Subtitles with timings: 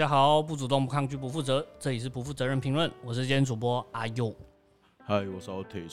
[0.00, 4.34] 大家好，不主动、不抗拒、不负责，这里是不负责任评论，我是今天主播阿佑。
[5.04, 5.92] 嗨，我是 Otis。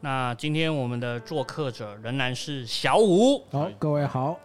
[0.00, 3.44] 那今天我们的做客者仍然是小五。
[3.52, 4.36] 好，各位好。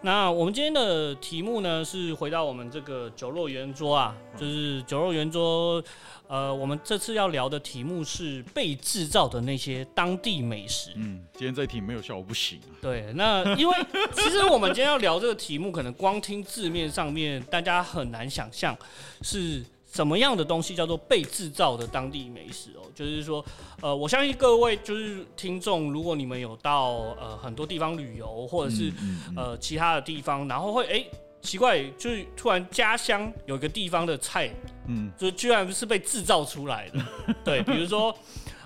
[0.00, 5.82] 那我们今天的题目呢，是回到我们这个酒肉圆桌啊，就是酒肉圆桌。
[6.28, 10.90] 呃，我们这次要聊的题目是被制造的那些当地美食。
[10.94, 12.60] 嗯，今天这一题没有效我不行。
[12.80, 13.74] 对，那因为
[14.12, 18.76] 其实我们今天要聊这个题目，可能光听字面上面，大家很难想象
[19.22, 22.82] 是什么样的东西叫做被制造的当地美食哦。
[22.94, 23.44] 就是说，
[23.80, 28.92] 呃，我相信各位就是听众，如果你们有到呃很多地方旅游，或者是
[29.36, 31.04] 呃其他的地方，然后会哎。
[31.40, 34.50] 奇怪，就是突然家乡有一个地方的菜，
[34.88, 36.98] 嗯，就居然是被制造出来的。
[37.44, 38.12] 对，比如说，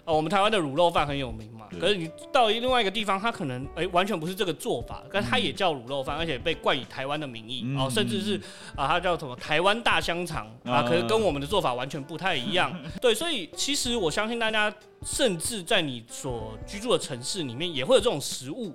[0.05, 8.37] 呃，我们台湾的卤肉饭很有名嘛，可是你到另外一个地方，它可能哎完全不是这个做法，但它也叫卤肉饭，而且被冠以台湾的名义，哦，甚至是
[8.75, 12.77] 啊，它叫什么台湾大香肠啊，可是跟我们的做法完全不太一样。
[13.01, 18.75] 对，所以其实我相信大家，甚至在你所居住的城市里面，也会有这种食物。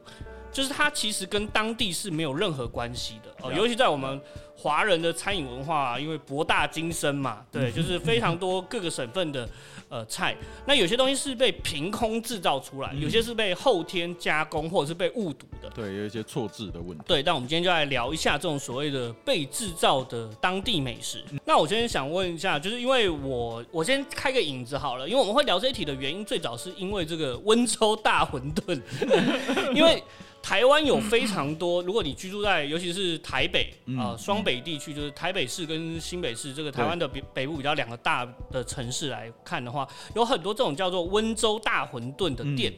[0.58, 4.20] 就是它其实跟当地是没有任何关系的哦，尤其在我们
[4.56, 9.48] 华人的餐饮文化，因为博大精深嘛，对，就是非常多各个省份的
[9.88, 10.36] 呃菜。
[10.66, 15.70] 那有些东西是被凭空制造出来，有些是被后天加工或者是被误读的。
[15.76, 17.04] 对，有一些错字的问题。
[17.06, 21.24] 对，但我们今天就来聊一下这种所谓的被制造的当地美食。
[21.46, 28.82] 那我今天想问一下，就是因为我我先开个引子好了，因为我们会聊这一题的原因，最早是因为这个温州大馄饨，
[29.76, 30.04] 因为。
[30.42, 42.74] 台湾有非常多，如果你居住在尤其是台北啊双北地区，就是台北市跟新北市这个台湾的北北部比较两个大的城市来看的话，有很多这种叫做温州大馄饨的店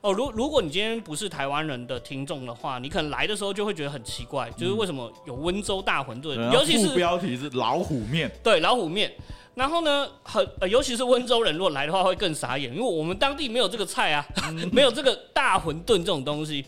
[0.00, 0.12] 哦。
[0.12, 9.12] 如如果你今天不是台湾人的听众的话，你可能来的时候就会觉得很奇怪，就是为什么有温州大馄饨，尤其是标题是老虎面，对老虎面。
[9.54, 14.26] 然后呢，很呃尤其是温州人如果来的话会更傻眼，因为我们当地没有这个菜啊，
[14.72, 16.64] 没有这个大馄饨这种东西。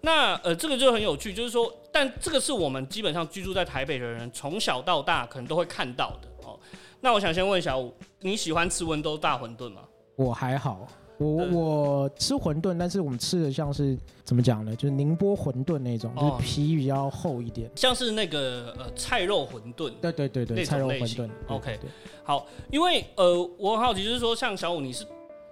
[0.00, 6.58] 那呃，这个就很有趣，就是说，但这个是我们基本上居住在台北的人从小到大可能都会看到的哦。
[7.00, 9.82] 那我想先问小五，你喜欢吃温州大馄饨吗？
[10.14, 10.86] 我还好，
[11.18, 14.74] 我我吃馄饨，但是我们吃的像是怎么讲呢？
[14.76, 19.90] 就是宁波馄饨那种，就是皮比较厚一点，像是那个呃菜肉馄饨。
[20.00, 21.28] 对对对对，菜肉馄饨。
[21.48, 21.78] OK，
[22.22, 25.04] 好，因为呃，我很好奇，就是说像小五，你是。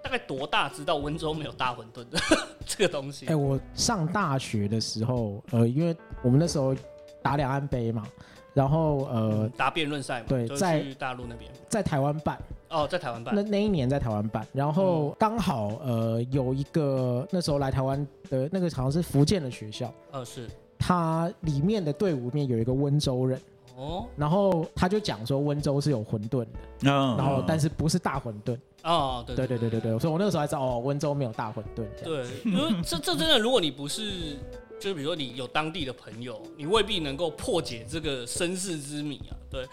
[0.07, 2.17] 大概多大知道温州没有大馄饨的
[2.65, 3.25] 这个东西？
[3.25, 6.73] 哎，我上大学的时候，呃，因为我们那时候
[7.21, 8.07] 打两岸杯嘛，
[8.53, 13.35] 然后呃打辩论赛嘛，对，在大陆那边，在台湾办哦，在台湾办。
[13.35, 20.47] 那那一年在台湾办，然后刚好呃有一个那时候来台湾的那个好像是福建的学校，呃是，
[20.79, 23.37] 他里面的队伍里面有一个温州人。
[23.77, 26.47] 哦，然后他就讲说温州是有馄饨的，
[26.81, 31.85] 然后但是不是大馄饨哦，对对对对对对，所以我那个时候还知道哦，温州没有大馄饨。
[32.03, 34.35] 对，因为这这真的，如果你不是，
[34.79, 39.37] 就是比如说你有当地的朋友，你未必能够破解这个身世之谜啊。
[39.47, 39.63] 对，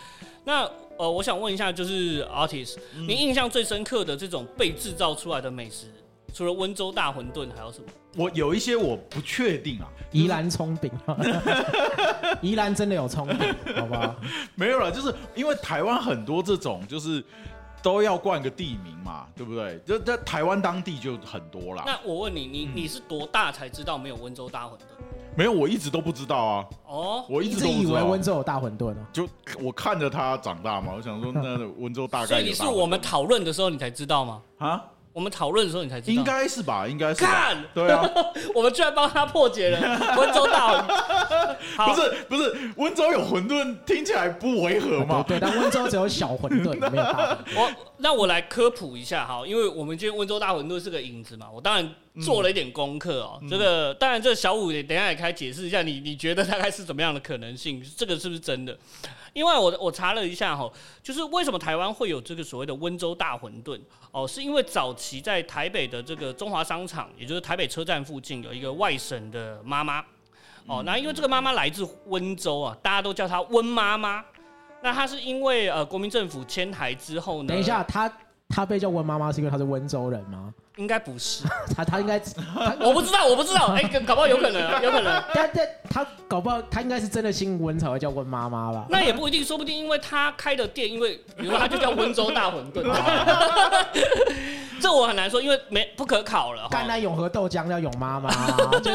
[0.44, 2.76] 那呃，我想问一下，就是 artist，
[3.08, 5.86] 你印象最深刻的这种被制造出来的美食？
[6.34, 7.86] 除了温州大馄饨，还有什么？
[8.16, 9.86] 我有一些我不确定啊。
[10.10, 10.90] 宜兰葱饼，
[12.42, 13.38] 宜兰真的有葱饼，
[13.76, 14.16] 好不好？
[14.56, 17.24] 没有了，就是因为台湾很多这种，就是
[17.80, 19.78] 都要冠个地名嘛，对不对？
[19.86, 21.84] 就在台湾当地就很多了。
[21.86, 24.78] 那我问你，你你是多大才知道没有温州大馄饨？
[25.36, 26.66] 没有，我一直都不知道啊。
[26.86, 29.06] 哦，我一直以为温州有大馄饨啊。
[29.12, 29.28] 就
[29.60, 32.26] 我看着他长大嘛，我想说那温州大概。
[32.26, 34.42] 所以你是我们讨论的时候你才知道吗？
[34.58, 34.84] 啊？
[35.14, 36.86] 我们讨论的时候，你才知道，应该是吧？
[36.88, 37.24] 应该是。
[37.24, 38.02] 看，对啊，
[38.52, 39.80] 我们居然帮他破解了
[40.18, 41.56] 温州大馄。
[41.76, 45.24] 不是不是，温州有馄饨，听起来不违和吗？
[45.26, 47.38] 对，但温州只有小馄饨，没有大。
[47.54, 51.88] 我那我来科普一下哈，因为我们今天温州大馄饨是个影子嘛，我当然
[52.20, 53.40] 做了一点功课哦。
[53.48, 57.80] 这个当然，这小五也等下也开解释一下，你你觉得大概是怎么样的可能性？
[57.96, 58.76] 这个是不是真的？
[59.34, 60.72] 因为我我查了一下哈，
[61.02, 63.78] 就是为什么台湾会有这个所谓的温州大馄饨
[64.10, 70.02] 哦，是因为早期在台北的这个中华商场，也就是台北车站附近有一个外省的妈妈
[70.66, 74.24] 哦，那因为这个妈妈来自温州啊，大家都叫她温妈妈。
[74.82, 77.48] 那她是因为呃国民政府迁台之后呢？
[77.48, 78.10] 等一下，她
[78.48, 80.54] 她被叫温妈妈是因为她是温州人吗？
[80.76, 81.44] 应该不是，
[81.76, 82.20] 他他应该，
[82.80, 88.86] 我不知道，我不知道，哎，搞不好有可能， 有可能，但但他搞不好他应该是真的姓温才会叫温妈妈吧？
[88.90, 92.82] 那也不一定，说不定因为他开的店，因为比如说他就叫温州大馄饨，
[94.80, 96.68] 这我很难说，因为没不可考了。
[96.70, 98.30] 甘南永和豆浆叫永妈妈，
[98.80, 98.90] 就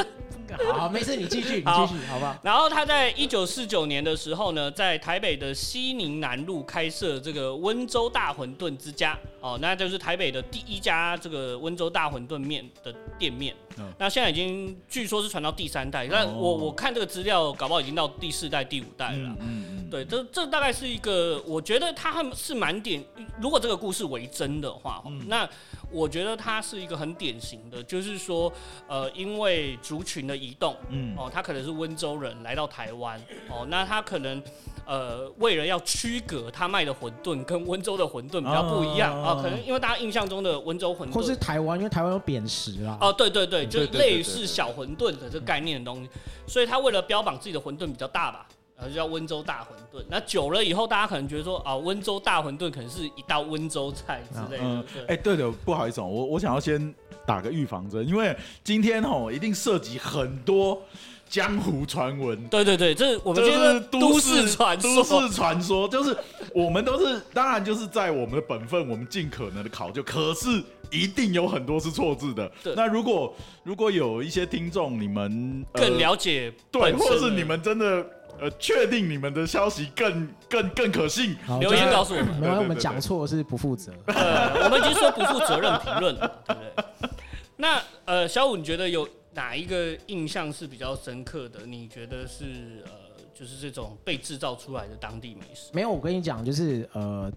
[0.74, 2.36] 好，没事，你继续，你继续，好不好？
[2.44, 13.56] 然后他在一九四九年的时候呢，在台北的西宁南路开设这个温州大馄饨之家哦，那就是台北的第一家这个温州大馄饨面的店面。
[13.98, 19.36] 那现在已经据说是传到第三代，但我我看这个资料，搞不好已经到第四代、第五代了。
[19.39, 23.04] 嗯嗯，对，这这大概是一个，我觉得它是蛮典，
[23.42, 25.48] 如果这个故事为真的话，那。
[25.92, 28.54] 我觉得它是一个很典型的，就是说，
[28.88, 33.19] 呃，因为族群的移动，嗯，哦，他可能是温州人来到台湾，
[33.50, 34.39] 哦，那他可能，
[34.86, 46.09] 呃，为了要区隔他卖的馄饨跟温州的馄饨比较不一样啊，可能因为大家印象中的温州馄饨，或是台湾，因为台湾有扁食啊，哦，对对对，就类似小馄饨的这概念的东西，
[46.47, 48.47] 所以他为了标榜自己的馄饨比较大吧。
[48.81, 54.85] 然后叫温州大馄饨，那久了以后，大家可能觉得说啊，温州大馄饨可能是一道温州菜之类的。
[55.06, 56.95] 哎，对的，不好意思，我我想要先
[57.25, 58.33] 打个预防针，因为
[58.63, 60.81] 今天哦一定涉及很多
[61.30, 62.48] 江湖传闻。
[62.48, 66.18] 对对对，这是我们今天都市传说，都市传说就是
[66.54, 70.62] 我们都是当然就是在我们的本分，我们尽可能的考究，可是
[70.92, 72.52] 一定有很多是错字的。
[72.76, 73.34] 那如果
[73.64, 78.06] 如果有一些听众，你们更了解，对，或是你们真的。
[78.42, 82.40] 呃，确定你们的消息更更更可信，留言告诉我们。
[82.40, 83.92] 没有，我们讲错是不负责。
[84.08, 87.10] 我们已经说不负责任评论了，对不对？
[87.58, 89.06] 那呃，小五，你觉得有
[89.39, 91.65] 哪一个印象是比较深刻的？
[91.65, 92.91] 你觉得是呃，
[93.33, 95.71] 就是这种被制造出来的当地美食？
[95.74, 97.31] 没有，我跟你讲，就是呃，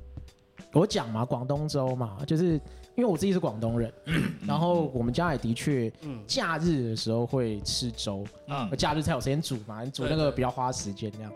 [0.72, 2.60] 我讲嘛，广东粥嘛，就是。
[2.94, 3.90] 因为我自己是广东人，
[4.46, 5.90] 然后我们家也的确，
[6.26, 11.32] 假日的时候会吃粥，啊，假日才有时间煮嘛，煮那个比较花时间那样。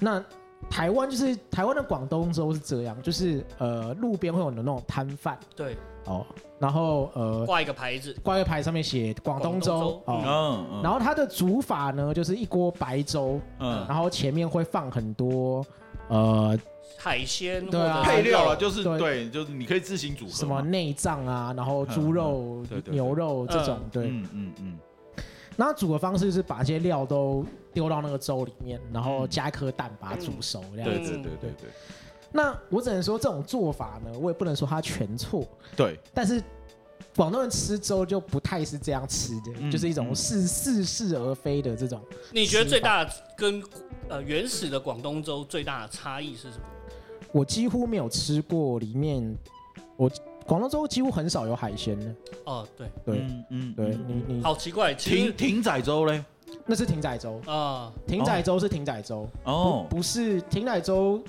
[0.00, 0.24] 那
[0.68, 6.26] 台湾就是台湾的广东粥是这样，就是呃路边会有的那种摊贩，对，哦，
[6.58, 15.64] 然后呃挂一个牌子，挂一个牌上面写广东粥，哦，然后它的煮法呢就是一锅白粥，嗯，然后前面会放很多
[16.08, 16.58] 呃。
[16.98, 24.78] 海鲜对啊，配料了，就是对，就是你可以自行组合，什么内脏啊，然后猪肉、牛肉这种，对，嗯嗯嗯。
[25.56, 31.12] 那煮的方式是把这些料都丢到那个粥里面，然后加一颗蛋把它煮熟，这样子。
[31.12, 31.50] 对对对对。
[31.62, 31.70] 对。
[32.32, 35.46] 那我只能说这种做法呢，我也不能说它全错。
[35.76, 35.98] 对。
[36.14, 36.42] 但是
[37.14, 42.00] 广东人吃粥就不太是这样吃的，就是一种似似是而非的这种。
[42.32, 43.06] 你觉得最大
[43.36, 43.62] 跟
[44.08, 46.64] 呃原始的广东粥最大的差异是什么？
[47.32, 49.36] 我几乎没有吃过里面，
[49.96, 50.10] 我
[50.46, 52.14] 广东粥几乎很少有海鲜的。
[52.44, 56.24] 哦，对对，嗯对你你好奇怪，艇艇仔粥嘞？
[56.66, 61.22] 那是艇仔粥啊，艇仔粥是艇仔粥哦，不是艇仔粥，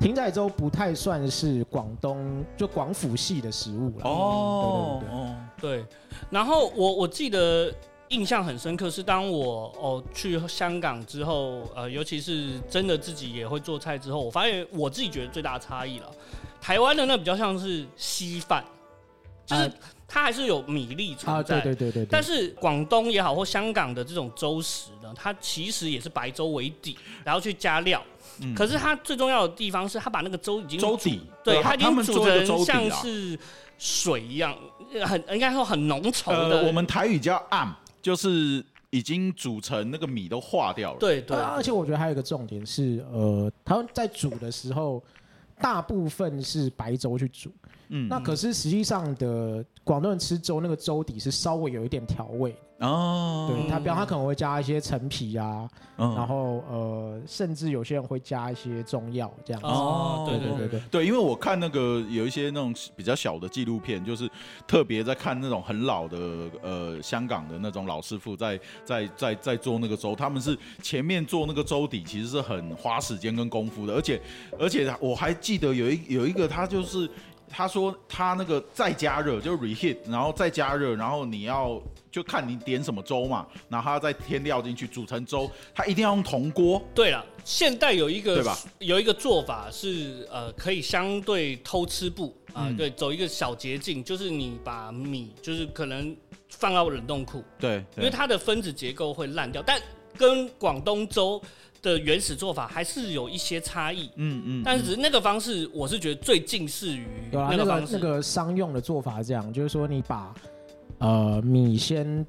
[0.00, 4.04] 艇仔粥不太算是广东就广府系的食物了。
[4.04, 5.86] 哦，对对对，对。
[6.30, 7.72] 然后我我记得。
[8.10, 16.08] 印象很深刻是当我哦去香港之后，呃，尤其是真的自己也会做菜之后，我发现我自己觉得最大的差异了。
[16.60, 18.64] 台湾的那比较像是稀饭，
[19.44, 19.68] 就是
[20.06, 22.06] 它还是有米粒存在，对对对对。
[22.08, 28.00] 但是广东也好或香港的这种粥食呢，它其实也是白粥为底，然后去加料。
[28.54, 33.38] 可是它最重要的地方是，它把那个粥已经粥底，对，它已经煮成像是
[33.78, 34.56] 水一样，
[35.04, 36.64] 很应该说很浓稠的。
[36.64, 37.74] 我们台语叫暗。
[38.02, 40.98] 就是已经煮成那个米都化掉了。
[41.00, 45.02] 对对，而且我觉得还有一个重点是，呃，他们在煮的时候，
[45.58, 47.50] 大部分是白粥去煮。
[47.88, 52.54] 嗯，那可是实际上的广东人吃粥，那个粥底是稍微有一点调味。
[52.78, 55.66] 哦，对他，比方他可能会加一些陈皮啊，
[55.96, 59.66] 然后呃，甚至有些人会加一些中药这样子。
[59.66, 64.28] 哦，对对对对对，因为我看那个有一些那种比较小的纪录片，就是
[64.66, 66.18] 特别在看那种很老的
[66.62, 74.20] 呃香港的那种老师傅在在在在做那个粥，他们是前面做那个粥底其实是很花时间跟功夫的，而且
[74.58, 77.08] 而且我还记得有一有一个他就是。
[77.48, 86.82] 他说他那个再加热就 reheat，然后再加热，然后你要就看你点什么粥嘛，然后他再添料进去煮成粥，他一定要用铜锅。
[86.94, 88.58] 对了，现代有一个对吧？
[88.78, 96.14] 有一个做法是呃可以相对偷吃不啊，对，走一个小捷径，就是你把米就是可能
[96.48, 99.80] 放到冷冻库，对，因为它的分子结构会烂掉，但
[100.16, 101.40] 跟广东粥。
[101.86, 110.34] 的原始做法还是有一些差异，嗯嗯，但是那个方式我是觉得最近似于那个方式，那个商用的做法这样，就是说你把
[110.98, 112.26] 呃米先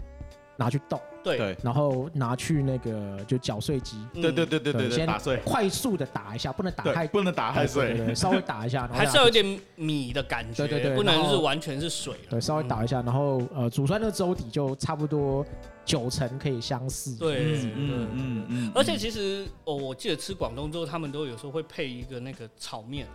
[0.56, 1.02] 拿去冻，
[1.36, 15.44] 对，然后拿去那个就搅碎机，对对对对对，先打碎，快速的打一下，不能打太，不能打太碎，稍微打一下，还是要有点米的感觉，对对对，不能是完全是水，对，稍微打一下， 然后呃，煮出来那个粥底就差不多
[15.84, 23.08] 九成可以相似，对，嗯嗯嗯，而且其实哦，我记得吃广东粥，他们都有时候会配一个那个炒面。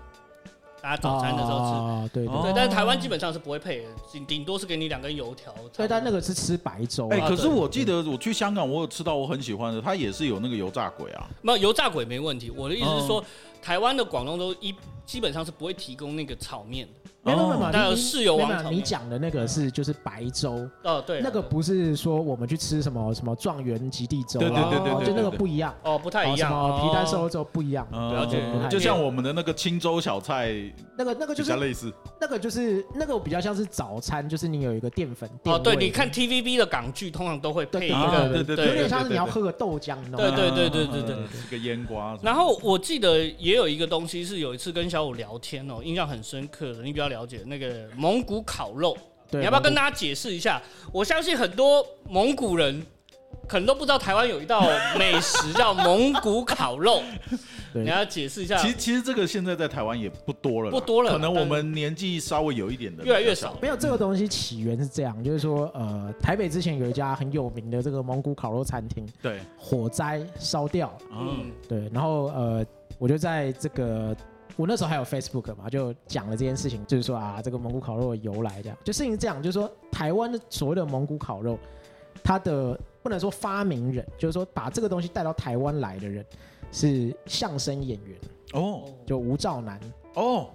[0.83, 5.55] 大家早餐的时候吃，对对，但是台湾基本上是不会配的，顶顶多是给你两根油条。
[5.77, 7.09] 对，但那个是吃白粥。
[7.11, 11.29] 哎，可是我记得我去香港，我有吃到我很喜欢的，它也是有那个油炸鬼啊。
[11.41, 13.25] 没有油炸鬼没问题，我的意思是说，
[13.62, 17.11] 台湾的广东粥一基本上是不会提供那个炒面的。
[17.25, 20.68] 没有没有，室友王你讲的那个是就是白粥。
[20.82, 25.73] 哦，对，那个不是说我们去吃什么什么状元及第粥，对对对对，就那个不一样。
[25.85, 30.52] 哦，不太一样，什么皮蛋瘦肉粥不一样，了解，就像我们的那个青州小菜，
[30.99, 31.92] 那个那个就是类似，
[32.23, 42.17] 那个就是那个比较像是早餐，就是你有一个淀粉哦，对，你看 TVB 的港剧通常都会配一个，对对对，有点像是你要喝个豆浆，对对对对对对，一个腌瓜。
[42.23, 47.73] 然后我记得也有一个东西是有一次跟小五聊天哦，印象很深刻的，你比较了解那个。
[47.97, 48.97] 蒙古烤肉，
[49.31, 50.62] 你要不要跟大家解释一下？
[50.93, 52.87] 我相信很多蒙古人
[53.47, 54.63] 可能都不知道台湾有一道
[54.99, 57.03] 美食叫蒙古烤肉，
[57.75, 58.57] 你要解释一下。
[58.59, 63.57] 其实其实这个现在在台湾也不多了，不多了，可能我们年纪稍微有一点的越来越少。
[63.61, 72.65] 没有这个东西起源是这样，就是说呃，台北之前有一家很有名的这个蒙古烤肉餐厅，对，火灾烧掉，嗯，对，然后呃，
[72.99, 74.17] 我就在这个。
[74.55, 78.77] 我那时候还有 Facebook 嘛，就讲了这件事情，就是说啊，这个蒙古烤肉的由来，这样。
[78.85, 81.59] 就事情是这样，就是说台湾的所谓的蒙古烤肉，
[82.23, 86.25] 它的不能说发明人，就是说把这个东西带到台湾来的人
[86.71, 88.16] 是相声演员
[88.52, 89.80] 哦，就吴兆南
[90.14, 90.49] 哦，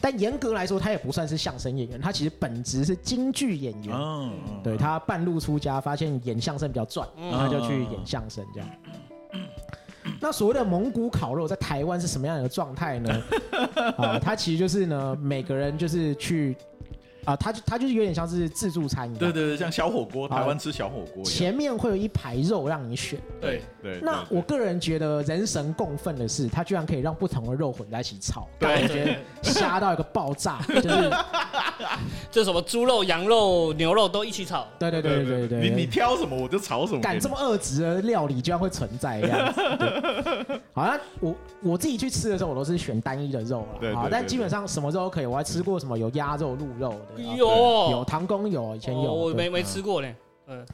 [0.00, 8.68] 但严格来说，他也不算是相声演员，他其实本职是京剧演员，嗯，对他半路出家，发现演相声比较赚，他就去演相声这样。
[10.18, 13.22] 那所谓的蒙古烤肉在台湾是什么样的状态呢？
[13.98, 16.56] 啊，它其实就是呢，每个人就是去。
[17.24, 24.00] 啊，它就它就是有点像是自助餐一样，对对对，像小火锅，台湾吃小火锅，前面会有一排肉让你选，对对。
[24.02, 31.10] 那我个人觉得人神共愤的是，它居然可以让不同的肉混在一起炒，对，我觉得瞎到一个爆炸，就是
[32.30, 39.60] 就什么猪肉、羊肉、牛肉都一起炒，对对对对对你你挑什么我就炒什么，敢这么恶质的料理居然会存在这样子，
[40.72, 46.94] 好像我我自己去吃的时候，我都是选单一的肉了，好，但基本上什么肉都可以，我还吃过什么有鸭肉、鹿肉。
[47.16, 50.14] 有有唐宫有以前有，我没没吃过嘞。
[50.46, 50.66] 嗯，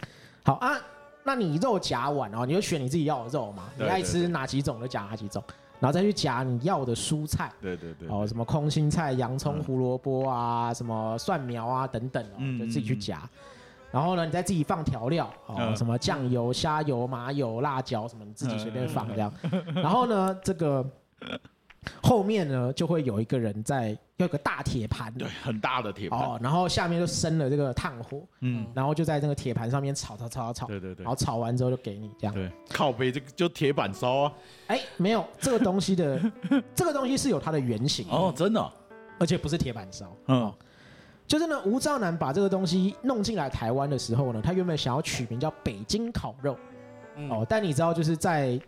[0.45, 0.79] 好啊，
[1.23, 5.43] 那你肉夹碗哦，你就选你自己要的肉嘛，你爱吃哪几种就夹哪几种，
[5.81, 7.53] 然后再去夹你要的蔬菜。
[7.61, 12.25] 对对对，哦，什么空心菜、洋葱、胡萝卜啊，什么蒜苗啊等等，
[12.59, 13.23] 就自己去夹。
[13.91, 19.33] 然后呢，你再自己放调料哦，什么酱油、虾油、麻油、辣椒什么，你自己随便放这样。
[19.75, 20.85] 然后呢，这个。
[22.03, 34.33] 后面呢，就会有一个人在，有个大铁盘，对，很大的铁盘，哦，然后下面就生了这个炭火，嗯，然后就在那个铁盘上面炒炒炒炒，对对对，然后炒完之后就给你这样，对，靠背这个就铁板烧啊，
[34.69, 36.21] 哎，没有这个东西的，
[36.75, 38.73] 这个东西是有它的原型哦，真的，
[39.19, 40.53] 而且不是铁板烧，嗯，
[41.27, 46.57] 就是呢，吴兆南把这个东西弄进来台湾的时候呢，他原本想要取名叫北京烤肉，
[47.31, 48.61] 哦，但你知道就是在。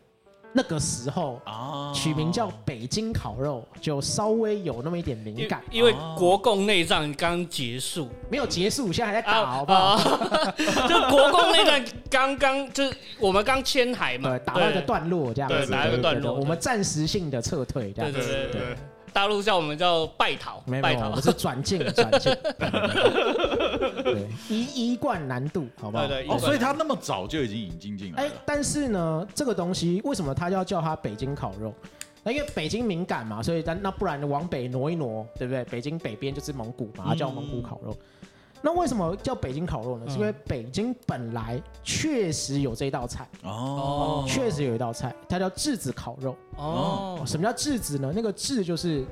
[0.52, 9.96] 那个时候啊，取名叫北京烤肉，就稍微有那么一点敏感，因为国共内战刚结束，没有结束，现在还在打，好不好？
[10.88, 18.52] 就国共内战刚刚，就是我们刚迁海嘛，打了一个段落这样子，打一个段落，我们暂时性的撤退这样子，对对。
[18.52, 18.76] 对。
[19.12, 22.34] 大陆叫我们叫拜逃，拜桃，我是转进 转进，
[24.04, 26.06] 对，一一贯难度，好不好？
[26.06, 28.28] 对对，哦，所以他那么早就已经引进进来了。
[28.28, 31.72] 哎，但是呢，这个东西为什么他要叫它北京烤肉？
[32.24, 35.64] 那因为北京敏感嘛，所以但那不然往北挪一挪，对不对？
[35.66, 37.96] 北京北边就是蒙古嘛，它叫蒙古烤肉。
[38.60, 40.06] 那为什么叫北京烤肉呢？
[40.08, 47.22] 是因为北京本来确实有这道菜哦，确实有一道菜，它叫质子烤肉哦。
[47.24, 48.12] 什么叫质子呢？
[48.12, 49.04] 那个质就是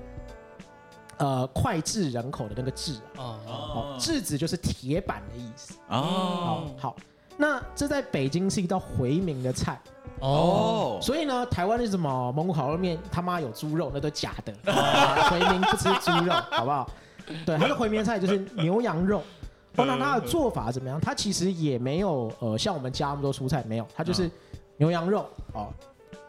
[1.19, 3.39] 呃脍炙人口的那个质啊。
[3.47, 6.69] 哦，质子就是铁板的意思哦。
[6.77, 6.97] 好，
[7.37, 9.81] 那这在北京是一道回民的菜
[10.19, 10.99] 哦。
[11.01, 14.53] 所以呢，台湾的什么蒙古烤肉面他妈有猪肉，那都假的。
[15.31, 16.91] 回民不吃猪肉，好不好？
[17.45, 19.21] 对，它的回民菜就是牛羊肉。
[19.85, 21.01] 那它的做法怎么样？
[21.01, 24.31] 它其实也没有呃，像我们加那么多蔬菜，没有，它就是
[24.77, 25.69] 牛羊肉哦。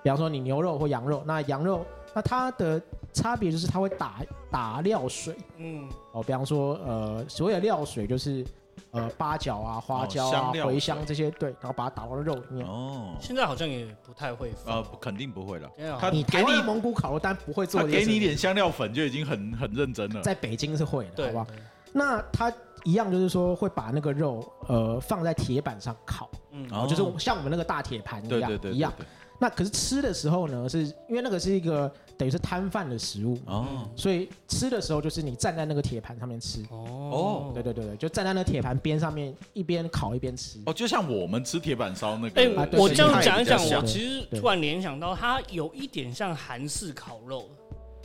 [0.04, 2.82] 比方说你牛肉或羊肉，那羊肉那它的
[3.14, 8.46] 差别就是它会打打料水，嗯，哦，比方说呃，所谓的料水就是
[8.92, 12.66] 呃八角啊、花椒啊、茴香这些，对，然后把它打到肉里面。
[12.66, 15.70] 哦，现在好像也不太会，呃，肯定不会了。
[16.00, 17.84] 他你给你蒙古烤肉，但不会做。
[17.84, 20.22] 给你一点香料粉就已经很很认真了。
[20.22, 21.48] 在北京是会的，好不好？
[21.92, 22.54] 那他
[22.88, 28.94] 一样就是说会把那个肉呃放在铁板上烤，嗯，然后就是像我们那个大铁盘一样一样。
[29.40, 36.64] 那可是吃的时候呢，是因为那个是一个等于是摊贩的食物哦，所以吃的时候就是你站在那个铁盘上面吃。
[36.72, 40.58] 哦，对对对对，就站在那铁盘边上面一边烤一边吃。
[40.66, 42.42] 哦，就像我们吃铁板烧那个。
[42.42, 47.50] 哎，我这样讲一讲，我其实突然联想到，它有一点像韩式烤肉。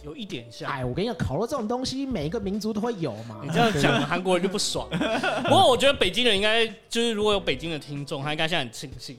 [0.03, 3.41] 有一点像，哎，我跟你讲，烤肉这种东西，每一个民族都会有嘛。
[3.43, 4.89] 你这样讲，韩国人就不爽。
[5.45, 9.19] 不过我觉得北京人应该就是，如果有北京的听众，他应该现在很庆幸，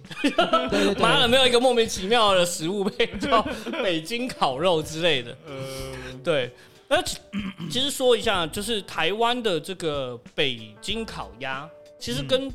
[0.99, 3.41] 妈的，没有一个莫名其妙的食物被叫
[3.81, 5.35] 北京烤肉之类的。
[5.47, 6.51] 嗯，对。
[6.89, 7.01] 而
[7.71, 12.51] 其实说一下，就是台湾的这个北京烤鸭，其实跟。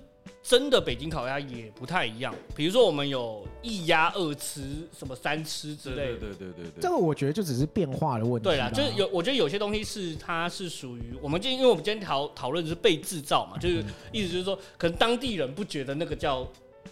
[0.49, 4.63] 真的北京烤鸭也不太一样，比如说我们有一鸭二吃，
[4.99, 6.19] 什么三吃之类的。
[6.21, 6.81] 对对对对对。
[6.81, 8.49] 这个我觉得就只是变化的问题。
[8.49, 16.49] 对啦，就是有，我觉得有些东西是它是属于我们今天，因为我们今天讨讨论的是被制造嘛，就是意思就是说，可能当地人不觉得那个叫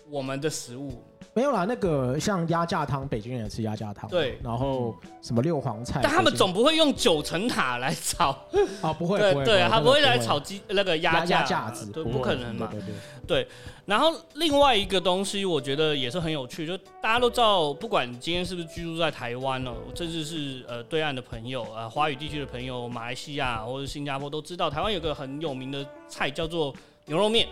[0.08, 1.02] 我们的食物。
[1.32, 4.08] 没有啦，那个像鸭架汤，北京人也吃鸭架汤。
[4.08, 8.30] 对，然后什么六黄菜，但他们总不会用九层塔来炒。
[8.80, 12.68] 啊，不会，对对，他不会来炒鸡那个鸭架架子，对，不可能嘛。
[12.70, 12.94] 对对
[13.26, 13.48] 对。
[13.84, 26.74] 然后另外一个东西，我觉得也是很有趣，就大家都知道，不管今天是不是居住在台湾哦，甚至是呃对岸的朋友啊，华语地区的朋友，马来西亚或者新加坡都知道，台湾有个很有名的菜叫做
[27.04, 27.46] 牛肉面。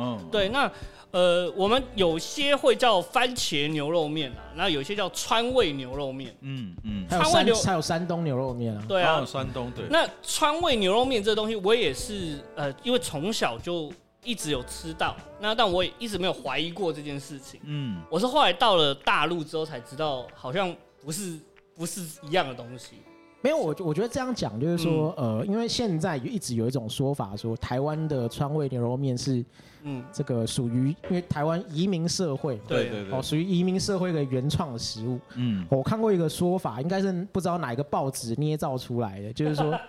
[0.00, 0.70] 嗯，对，那。
[1.12, 6.32] 呃，我们有些会叫番茄牛肉面啊，那有些叫川味牛肉面。
[6.42, 8.84] 嗯嗯，川味牛还有山东牛肉面啊。
[8.86, 9.84] 对啊，山东对。
[9.90, 13.92] 那川味牛肉面这东西，我也是呃，因为从小就
[14.22, 17.60] 一直有吃到，那但我也一直没有怀疑过这件事情。
[17.64, 20.72] 嗯，我是后来到了大陆之后才知道，好像
[21.04, 21.36] 不是
[21.74, 23.02] 不是一样的东西。
[23.42, 29.44] 没有，我我觉得这样讲就是说，呃，因为现在一直有一种说法说，台湾的川味牛肉面是。
[29.82, 35.18] 嗯，这个属于因为台湾移民社会，对对对，哦，属于移民社会的原创的食物。
[35.36, 39.80] 嗯，我看过一个说法，应该是不知道哪一个报纸捏造出来的，就是说，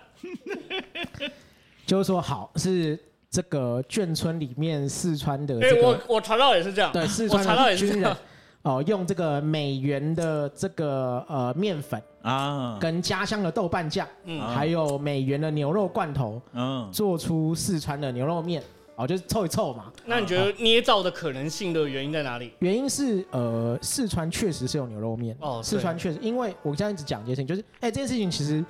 [1.84, 5.60] 就是说好是这个眷村里面四川的。
[5.60, 8.16] 哎，我我查到也是这样，对，四川的军人
[8.62, 18.62] 哦，用这个美元的这个呃面粉啊，跟家乡的豆瓣酱，嗯，还有美元的牛肉罐头，嗯，做出四川的牛肉面。
[18.94, 19.90] 哦，就是凑一凑嘛。
[20.04, 22.52] 那你觉得捏造的可能性的原因在哪里？
[22.58, 25.34] 原因是呃，四川确实是有牛肉面。
[25.40, 28.62] 哦，四川确实，因为我现在一直讲一件事情，就是哎，这件事情其实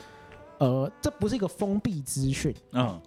[0.59, 2.55] 呃，这不是一个封闭资讯。
[2.71, 2.99] 嗯。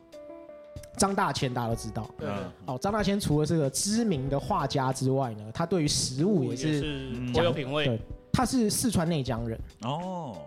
[0.97, 2.09] 张大千大家都知道。
[2.19, 2.29] 嗯。
[2.65, 7.85] 哦，张大千除了是个知名的画家之外呢，他对于食物也是颇有品味。
[7.85, 9.59] 对，他是四川内江人。
[9.83, 10.37] 哦。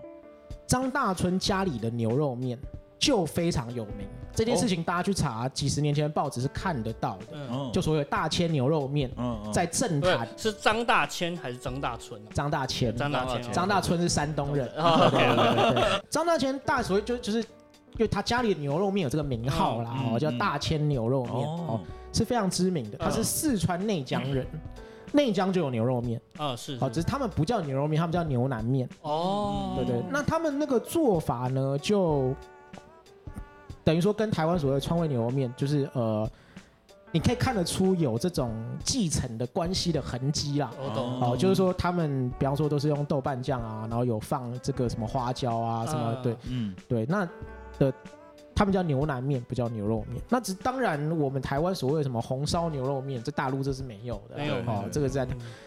[0.66, 2.58] 张大春家里的牛肉面。
[3.00, 7.70] 就非常有名，这件事情大家去查，几十年前的报纸是看得到的。
[7.72, 9.08] 就所谓大千牛肉面，
[9.52, 12.20] 在政坛是张大千还是张大春？
[12.34, 14.68] 张大千，张大千，张大春是山东人。
[16.10, 17.44] 张大千大所谓就就是，
[17.98, 21.80] 因为他家里的牛肉面有这个名号啦，哦，叫大千牛肉面，哦，
[22.12, 22.96] 是非常知名的。
[22.96, 24.46] 他是四川内江人，
[25.12, 28.88] 内江就有牛肉面啊，是，哦，只是他们不叫牛肉面，他们叫牛腩面。
[29.02, 32.34] 哦，对对，那他们那个做法呢，就。
[33.84, 36.30] 等于说跟台湾所谓的川味牛肉面，就是呃，
[37.10, 40.70] 你可以看得出有这种继承的关系的痕迹啦。
[40.78, 41.22] 我懂。
[41.22, 47.26] 哦，就是说他们比方说都是用豆瓣酱啊，然后有放这个什么花椒啊什么，对，嗯，对，那
[47.78, 47.92] 的
[48.54, 50.20] 他们叫牛腩面，不叫牛肉面。
[50.28, 55.26] 那只当然我们台湾所谓什么红烧牛肉面，在大陆这是没有的，没有哦，这个在。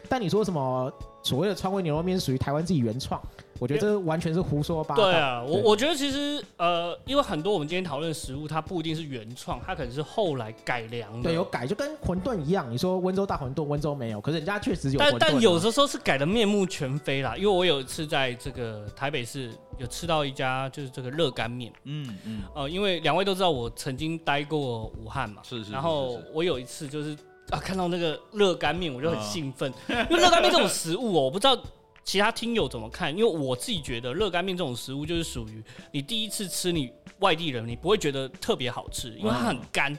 [0.10, 0.92] 但你说什么
[1.24, 3.22] 所谓的川味牛肉面是属于台湾自己原创？
[3.60, 5.04] 我觉得这完全是胡说八道。
[5.04, 11.30] 对啊，我我觉得其实呃，因为很多我们今天讨论的食物，它不一定是原创，它可能是后来改良的。
[11.30, 12.72] 对，有改，就跟馄饨一样。
[12.72, 14.98] 你说温州大馄饨，温州没有，可是人家确实有。
[14.98, 17.38] 但但有的时候是改的面目全非啦。
[17.38, 21.72] 因为我有一次在这个台北市有吃到一家就是这个热干面。
[21.84, 22.42] 嗯嗯。
[22.56, 25.44] 呃，因为两位都知道我曾经待过武汉嘛。
[25.44, 25.72] 是是。
[25.72, 27.16] 然后我有一次就是
[27.52, 29.72] 啊，看到那个热干面，我就很兴奋，
[30.10, 31.62] 因为热干面这种食物哦，我不知道。
[32.04, 33.16] 其他听友怎么看？
[33.16, 39.96] 因为我自己觉得热干面这种食物就是属于你第一次吃，你外地人你不会觉得特别好吃，因为它很干，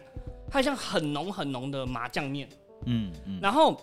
[0.51, 2.49] 它像很浓很浓的麻酱面。
[2.87, 3.39] 嗯嗯。
[3.41, 3.81] 然后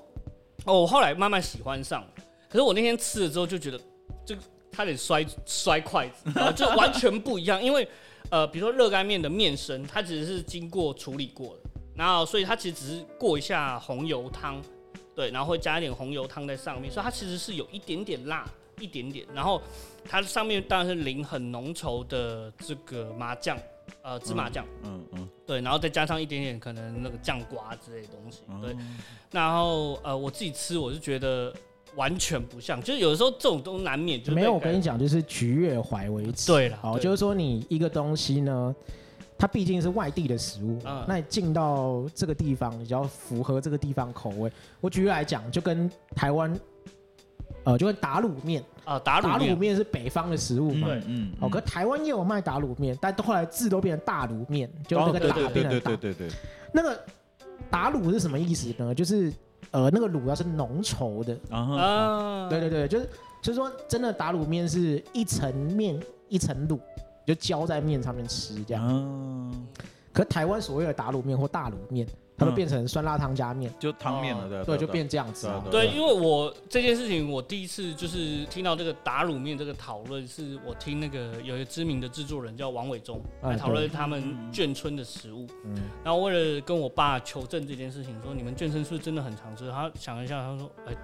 [0.66, 2.06] 哦，我后来慢慢喜欢上，
[2.50, 3.80] 可是我那天吃了之后就觉得，
[4.26, 4.36] 就
[4.74, 7.64] 差点摔摔筷子，就完全不一样。
[7.64, 7.88] 因为
[8.30, 11.69] 呃，比如说热干面的面身，它只是经过处理过的。
[12.00, 14.62] 然后所以它其实只是过一下红油汤，
[15.14, 19.26] 对，然后会加一点红油汤在上面，所以它其实是有一点点辣，一点点。
[19.34, 19.62] 然后
[20.06, 23.58] 它上面当然是淋很浓稠的这个麻酱，
[24.02, 28.74] 呃，芝麻酱，嗯嗯，对，然后再加上一点点可能那个酱瓜之类的东西，对。
[29.32, 31.54] 然后呃，我自己吃我是觉得。
[31.96, 34.54] 完全不像，就是有的时候这种都难免就没有。
[34.54, 36.46] 我跟你讲，就是局越怀为止。
[36.46, 38.74] 对了，哦，就是说你一个东西呢，
[39.40, 44.52] 它毕竟是外地的食物，那你进到这个地方，你就要符合这个地方口味。
[44.82, 46.54] 我举例来讲，就跟台湾，
[47.64, 56.30] 呃，就跟打卤面啊，打打卤面是北方的食物嘛，嗯，哦，可台湾也有卖打卤面，但后来字都变成大卤面，就那个打变成大，对对对对。
[56.74, 57.00] 那个
[57.72, 58.94] 打卤是什么意思呢？
[58.94, 59.34] 就是。
[59.72, 66.80] 呃，那个卤要是浓稠的啊，对对对，就是就是说，真的打卤面是一层面一层卤，
[67.30, 69.68] 就浇在面上面吃这样。
[70.12, 72.08] 可台湾所谓的打卤面或大卤面。
[72.40, 75.52] 它都变成酸辣汤加面，就汤面了，对对，就变这样子。
[75.70, 85.46] 对，因为我这件事情，我第一次就是听到这个打卤面这个讨论，是我听那个有一个知名的制作人叫王伟忠来讨论他们眷村的食物。
[85.66, 89.70] 嗯，然后为了跟我爸求证这件事情，说你们眷村是不是真的很常吃？
[89.70, 90.96] 他想一下，他说，哎。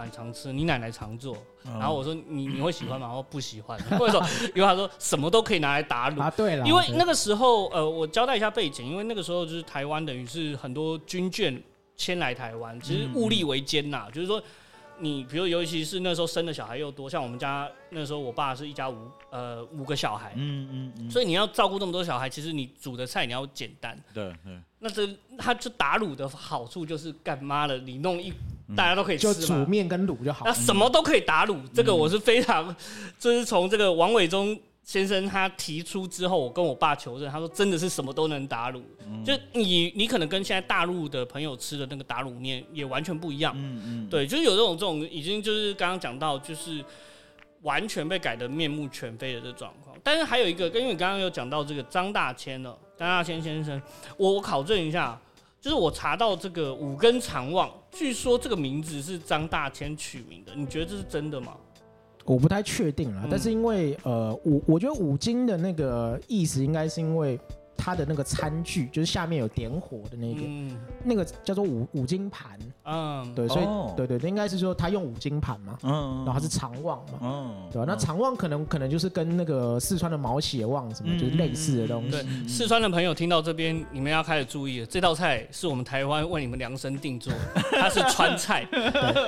[0.00, 3.12] 蛮常吃，你奶奶常做，然后我说你你会喜欢吗？
[3.14, 4.26] 我不喜欢， 或者说？
[4.54, 6.30] 因为他说什么都可以拿来打卤啊。
[6.30, 11.60] 对了，因为那个时候呃，我交代一下背景，因为那个时候就是台湾等于是很多军眷
[11.96, 14.42] 迁来台湾，其实物力维艰呐，就是说。
[15.02, 23.98] 你比如尤其是那时候生的小孩又多，像我们家那时候我爸是一家五呃五个小孩，嗯嗯嗯，所以你要照顾那么多小孩，其实你煮的菜你要简单。
[24.12, 24.60] 对对。
[24.78, 25.08] 那这
[25.38, 28.30] 他就打卤的好处就是干妈了，你弄一
[28.76, 30.44] 大家都可以吃就煮面跟卤就好。
[30.44, 32.74] 那什么都可以打卤，这个我是非常，
[33.18, 34.58] 就是从这个王伟忠。
[34.82, 38.80] 先生他提出之后，我跟我爸求证，他说真的是什么都能打卤，
[39.24, 46.82] 就你你可能跟现在大陆的朋友吃的那个打卤面也完全不一样，嗯嗯，对，就是有这种这种已经就是刚刚讲到就是
[47.62, 49.96] 完全被改的面目全非的这状况。
[50.02, 53.80] 但是还有一个，因为刚刚有讲到这个张大千了，张大千先生，
[54.16, 55.16] 我我考证一下，
[55.60, 61.56] 就是我查到这个五根长望，据说这个名字是张大千取名的，你觉得这是真的吗？
[62.24, 67.38] 我不太确定了，但是因为呃五，我觉得五金的那个意思应该是因为。
[67.80, 70.76] 它的那个餐具就是下面有点火的那个，嗯。
[71.02, 73.66] 那个叫做五五金盘，嗯，对，所以
[73.96, 77.84] 对对，应该是说他用五金盘嘛，嗯，然后是长旺嘛，嗯，对吧？
[77.88, 82.10] 那长旺可能可能就是跟那个四川的毛血旺什么就是类似的东西。
[82.10, 87.32] 对，四川的朋友听到这边，你们要开始注意了，这道菜是我们台湾为你们量身定做，
[87.72, 88.66] 它是川菜，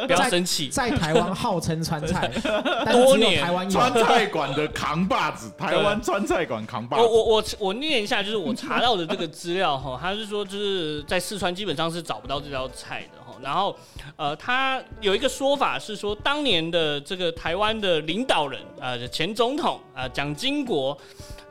[0.07, 2.31] 不要生气，在台湾号称川菜，
[2.93, 3.43] 多年。
[3.43, 7.03] 台湾川菜馆的扛把子，台湾川菜馆扛把子。
[7.03, 8.42] 我我我我念一下，就是。
[8.43, 13.39] 我查到的这个资料哈，他是说就是在四川基本上是找不到这道菜的哈。
[13.43, 13.77] 然后
[14.17, 20.97] 呃，他有一个说法是说，当年的这个台湾的领导人呃前总统啊蒋经国。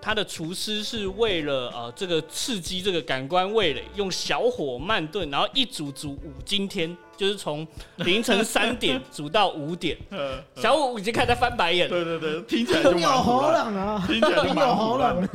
[0.02, 7.66] 他的厨师是为了呃这个刺激这个感官味蕾，用小火慢炖，然后一煮煮五今天，就是从
[7.98, 9.96] 凌晨三点煮到五点。
[10.58, 11.88] 小五已经开始翻白眼。
[11.88, 14.04] 对对对，听起来就好冷啊！
[14.08, 15.30] 听起来就好冷。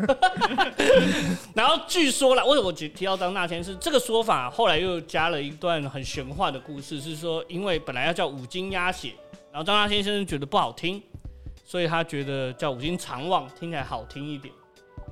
[1.55, 4.51] 然后据说了，为什么我提提到张大千是这个说法？
[4.51, 9.13] 后来又加了一段很玄幻的故事，是说因为本来要叫五金鸭血，
[9.53, 11.01] 然后张大千先生觉得不好听。
[11.67, 14.55] 所以他觉得叫五金长旺听起来好听一点，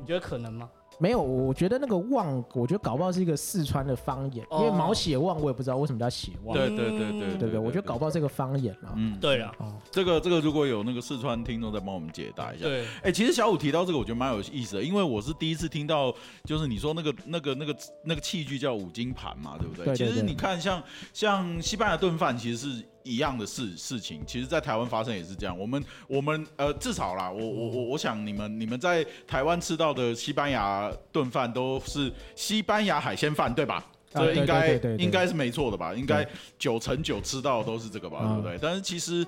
[0.01, 0.71] 你觉得可能吗？
[1.01, 6.57] 没有，我觉得那个旺，我觉得搞不好是一个四川的方言，因为毛血旺，我也不知道为什么叫血旺。
[6.57, 8.95] 对对对对对对，我觉得搞不好这个方言啊。
[8.95, 9.53] 嗯，对了，
[9.91, 12.67] 这个这个如果有那个四川听众再帮我们解答一下。
[12.67, 16.15] 对，哎，其实小五提到这个，我觉得蛮有意思的，因为我是第一次听到，
[16.45, 19.87] 就是你说那个那个那个那个器具叫五金盘嘛，对不对？
[19.87, 19.97] 对。
[19.97, 20.81] 其实你看，像
[21.13, 22.85] 像西班牙炖饭，其实是。
[23.05, 25.57] 一样的事事情，其实，在台湾发生也是这样。
[25.57, 33.85] 我们我们呃，至少啦，我我我我想你们你们在台湾吃到的西班牙炖饭都是西班牙海鲜饭，对吧？
[34.11, 35.93] 这应该应该是没错的吧？
[35.93, 36.27] 应该
[36.59, 38.21] 九成九吃到的都是这个吧？
[38.21, 38.59] 对不对？
[38.61, 39.27] 但是其实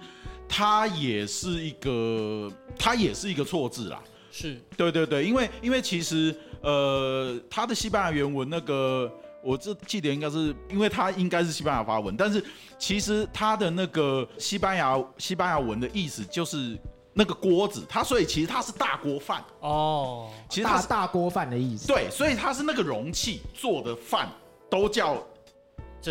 [0.49, 4.03] 它也是一个它也是一个错字啦。
[4.33, 9.13] 是对对对，因为因为其实呃，它的西班牙原文那个。
[9.47, 12.45] 我这记得应该是，因为它应该是西班牙发文，但是
[12.81, 16.77] 其实它的那个西班牙西班牙文的意思就是
[17.13, 21.87] 那个锅子，它所以其实它是大锅饭哦，其实它是大锅饭的意思。
[21.87, 24.29] 对，所以它是那个容器做的饭
[24.69, 25.17] 都叫，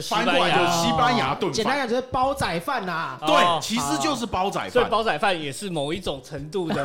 [0.10, 3.18] 翻过来就是西班牙炖饭，简单讲就是煲仔饭呐。
[3.28, 6.84] 对，其实就是煲仔饭，所以煲仔饭也是某一种程度的。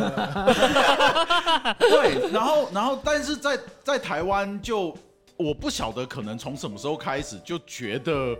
[1.79, 4.93] 对，然后然后但是在在台湾就。
[5.41, 8.37] 我不晓得可能从什么时候开始就觉得，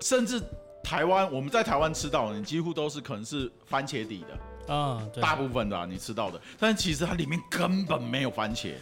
[0.00, 0.42] 甚至
[0.82, 4.74] 台湾我们在台湾吃到的，你几乎都是可能是番茄底的。
[4.74, 8.74] 啊，大部分的你吃到的，但其实它里面根本没有番茄，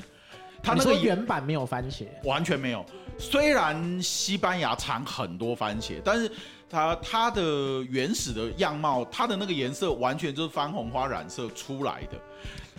[0.63, 2.85] 它那个原版没有番茄，完全没有。
[3.19, 6.31] 虽然西班牙产很多番茄，但是
[6.69, 7.43] 它它的
[7.89, 12.21] 原始的样貌，它的那个颜色完全就是番红花染色出来的。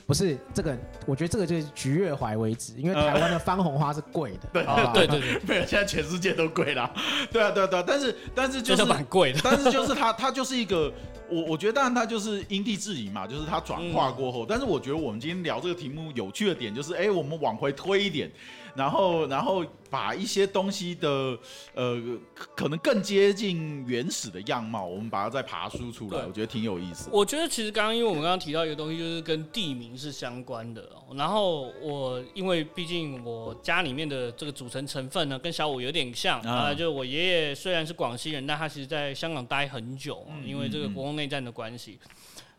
[0.09, 4.49] 不是这个，我觉得这个就是橘月怀为止，因为台湾的番红花是贵的。
[4.51, 6.91] 对对对对，没有，现在全世界都贵了。
[7.31, 10.91] 对啊对啊对啊，但是但是就是蛮贵的，但是就是它它就是一个，
[11.29, 14.43] 我我觉得当然它就是因地制宜嘛，就是它转化过后。
[14.49, 18.31] 但是我觉得我们今天聊这个题目有趣的点就是，哎，我们往回推一点。
[18.79, 21.37] 然后，然后把一些东西的，
[21.73, 22.01] 呃，
[22.55, 27.09] 可能更接近原始的样貌，我们把它再爬梳出来，我觉得挺有意思。
[27.11, 30.89] 我觉得其实刚刚，因为我们刚刚提到一个东西，就是跟地名是相关的。
[31.13, 41.99] 然后我，因为毕竟我家里面的这个组成成分呢，跟小五有点像啊，就是我爷爷虽然是广西人，但他其实在香港待很久，因为这个国共内战的关系。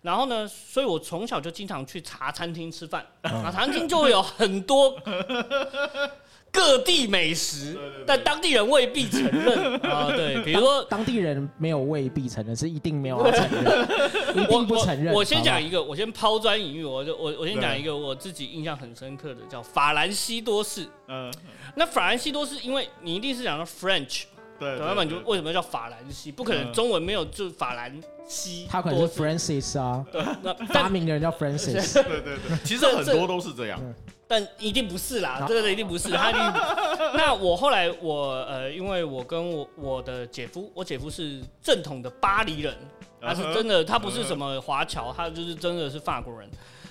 [0.03, 4.97] 然后呢，所以我从小就经常去茶餐厅吃饭，茶餐厅就会有很多
[6.53, 10.11] 各地美食，但当地人未必承认 啊。
[10.11, 13.89] 对，比如说当地人没有未必承认，是一定没有承认，
[14.35, 15.15] 一定不承认。
[15.15, 20.89] 我先讲一个，我先抛砖引玉，我就我我先讲一个我自己印象很深刻的，叫法兰西多士。
[21.07, 21.33] 嗯，
[21.77, 24.25] 那法兰西多士，因为你一定是讲到 French。
[24.61, 26.31] 对，要不然就为什么叫法兰西？
[26.31, 33.81] 不可能中文没有就法兰西，他可能是 Francis 啊，对，那发明的人叫 Francis， 对对对，其实很多都是这样，
[34.29, 36.11] 但一定不是啦，这个一定不是。
[36.11, 36.43] 他一定。
[37.17, 42.77] 那我后来我呃，因为我跟我我的姐夫，我姐夫是正统的巴黎人，
[43.21, 46.49] 他是真的，他不是什么华侨，他就是真的是法国人。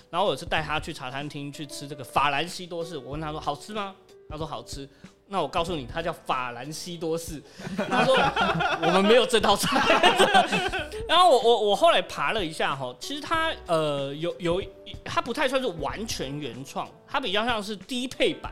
[0.10, 3.96] 然后我是带他去茶餐厅去吃这个法兰西多士，我问他说好吃吗？
[4.28, 4.90] 他说好吃。
[5.32, 7.40] 那我告诉你，它叫法兰西多士。
[7.88, 8.16] 他说
[8.82, 9.80] 我们没有这道菜。
[11.08, 14.64] 然后我我我后来爬了一下哈，其实它呃有有
[15.06, 18.52] 它不太算是完全原创，它比较像是低配版，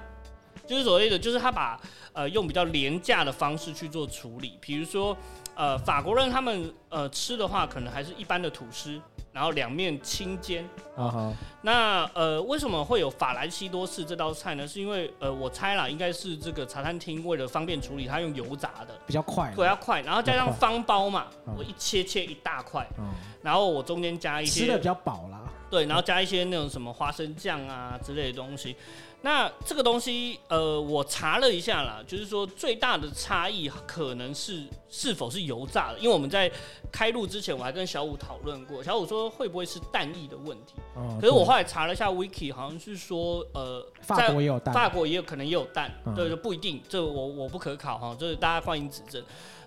[0.67, 1.79] 就是所谓的就是他把
[2.13, 5.17] 呃用比较廉价的方式去做处理，比如说
[5.55, 9.01] 呃法国人他们呃吃的话，可能还是一般的吐司。
[9.37, 10.67] 然后两面清煎。
[10.95, 14.67] 啊，那呃为什么会有法兰西多士这道菜呢？
[14.67, 18.99] 是因为呃我猜啦，应该是这个茶餐厅为了方便处理，它用油炸的。
[19.05, 20.01] 比较快，对，要快。
[20.01, 22.87] 然后加上方包嘛，我一切切一大块，
[23.43, 28.75] 然后我中间加一些吃的比较饱啦，对，然后加一些那种什么花生酱啊之类的东西。
[29.21, 36.49] 那这个东西，呃，我查了一下啦，就是说最大的差异可能是是否是油炸的，因为我们在
[36.91, 40.75] 开录之前我还跟小五讨论过，小五说会不会是蛋液的问题，
[41.19, 49.21] 可是我后来查了一下 wiki，好像是说，呃，法国也有蛋，法国也有可能也有蛋，对，就不一定，这我我不可考哈，就是大家欢迎指正，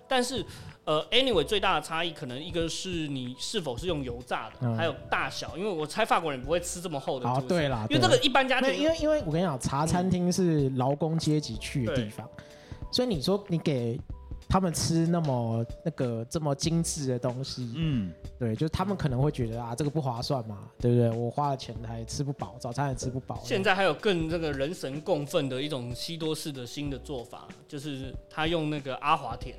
[0.07, 0.45] 但是。
[0.83, 7.29] 呃，anyway，最大的差异可能一个是你是否是用油炸的，还有大小，因为我猜法国人不会吃这么厚的。
[7.29, 12.27] 哦，对啦，因为这个一般家庭，因为因为我跟你讲，茶餐厅是劳工阶级去的地方，
[12.91, 14.01] 所以你说你给
[14.49, 21.11] 他们吃那么那个这么精致的东西，嗯，对，就是他们可能会觉得啊，这个不划算嘛，对不对？
[21.11, 23.39] 我花了钱还吃不饱，早餐也吃不饱。
[23.45, 29.55] 现在还有更这个人神共愤的一种西多士的新的做法，就是他用那个阿华田，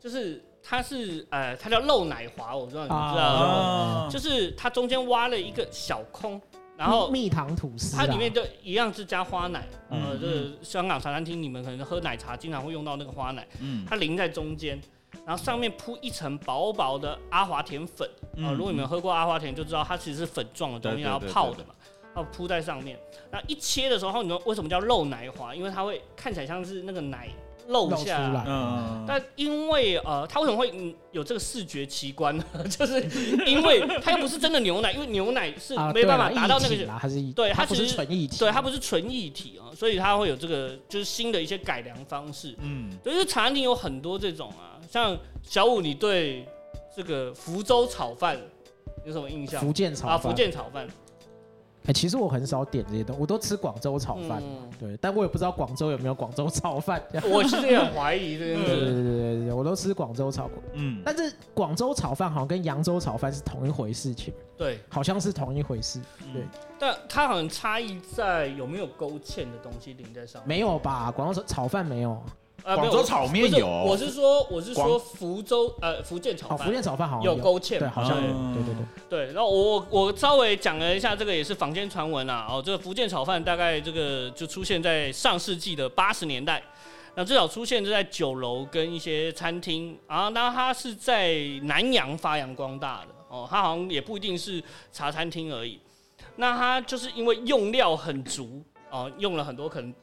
[0.00, 0.42] 就是。
[0.70, 6.38] 它是呃，它叫漏奶华，我不知道你知道，就是它中间挖了一个小空，
[6.76, 14.78] 然后蜜糖吐司，它里面就一样是加花奶，呃，就是香港茶餐厅你们可能喝奶茶经常会用到那个花奶，嗯，它淋在中间，
[15.24, 21.74] 然后上面铺一层薄薄的阿华田粉，啊，如果你们喝过阿华田就知道它其实是粉状的东西，然后泡的嘛，
[22.14, 22.98] 然后铺在上面，
[23.30, 25.54] 那一切的时候，你说为什么叫漏奶华？
[25.54, 27.30] 因为它会看起来像是那个奶。
[27.68, 32.44] 露下来，嗯，但因为呃，它为什么会有这个视觉奇观呢？
[32.68, 33.00] 就是
[33.46, 46.46] 因为它又不是真的牛奶，因为牛奶是没办法达到那个，还是对它不是纯液体，对它不是纯液体啊，所以它会有这个就是新的一些改良方式，嗯，所以茶餐厅有很多这种啊，像小五，你对
[46.96, 48.38] 这个福州炒饭
[49.04, 49.60] 有什么印象？
[49.60, 50.88] 福建炒啊，福建炒饭。
[51.88, 54.42] 哎，其实我很少点这些东西，我都吃广州炒饭。
[54.78, 57.02] 对，但我也不知道广州有没有广州炒饭。
[57.30, 58.44] 我其实也很怀疑的。
[58.44, 60.50] 对对对对对，我都吃广州炒。
[60.74, 64.34] 嗯，但是广州炒饭好像跟扬州炒饭是同一回事情。
[64.56, 65.98] 对，好像是同一回事。
[66.34, 66.42] 对，
[66.78, 70.48] 但它好像差异在有没有勾芡的东西淋在上面。
[70.48, 71.10] 没有吧？
[71.10, 72.22] 广州炒炒饭没有。
[72.64, 78.20] 广州炒面有，我是说我是说福州呃福建炒饭，福建炒饭好像有勾芡，对，好像
[78.52, 79.32] 对对对对。
[79.32, 82.46] 然后我我稍微讲了一下，这个也是坊间传闻啊。
[82.50, 86.62] 哦，这个福建炒饭大概这个就出现在上世纪的八十年代，
[87.14, 95.80] 那最早出现就在酒楼跟一些餐厅啊，那它是在南洋发扬光大的哦，它好像也不一定是茶餐厅而已。
[96.36, 99.94] 那它就是因为用料很足哦，用了很多可能。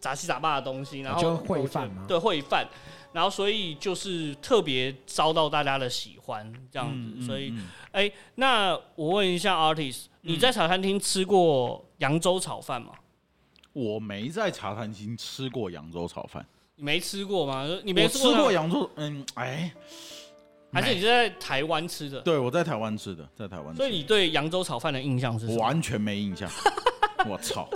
[0.00, 2.68] 杂七杂八的东西，然后就会饭嘛，对会饭，
[3.12, 7.52] 然后所以就是特别遭到大家的喜欢这样子，所以
[7.92, 12.92] 哎，那我问一下 artist，你在茶餐厅吃过扬州炒饭吗？
[13.72, 16.44] 我没在茶餐厅吃过扬州炒饭，
[16.76, 17.64] 你没吃过吗？
[17.84, 18.90] 你没吃过扬州？
[18.96, 19.72] 嗯，哎，
[20.72, 22.20] 还是你是在台湾吃的？
[22.20, 23.74] 对，我在台湾吃的，在台湾。
[23.74, 25.46] 所以你对扬州炒饭的印象是？
[25.58, 26.48] 完全没印象。
[27.26, 27.68] 我操！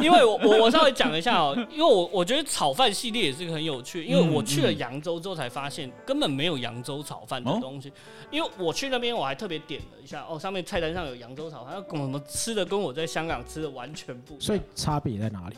[0.00, 7.92] 因为我我我稍微讲一下哦，因为我我觉得炒饭系列也是个很有趣，因为我去了扬州之后才发现根本没有扬州炒饭的东西。
[8.30, 14.40] 因为我去那边我还特别点了一下哦，上面菜单上有扬州炒饭，跟我们吃的跟我在香港吃的完全不一样。
[14.40, 15.56] 所以差别在哪里？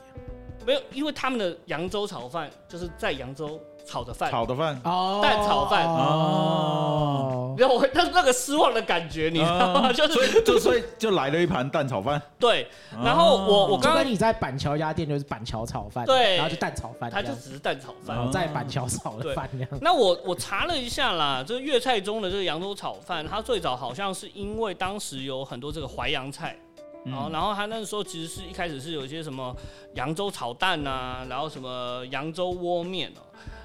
[0.66, 3.61] 没有，因为他们的扬州炒饭就是在扬州。
[3.85, 9.92] 炒的饭，炒的饭，哦，蛋炒饭，哦，然后我那那个失望的感觉，你知道吗？
[9.94, 12.66] 就是，就所以就来了一盘蛋炒饭，对，
[13.03, 19.68] 然后我我刚刚你在板桥一家店就是板桥炒饭，对，然后就蛋炒饭，它就只是蛋炒饭，然后在板桥炒的饭那样。
[19.81, 26.57] 那我我查了一下啦，这个粤菜中的这个扬州炒饭，它最早好像是因为当时有很多这个淮扬菜。
[27.07, 29.55] 然后，然后他那时候其实是一开始是有一些什么
[29.92, 33.20] 扬州炒蛋啊，然后什么扬州窝面哦，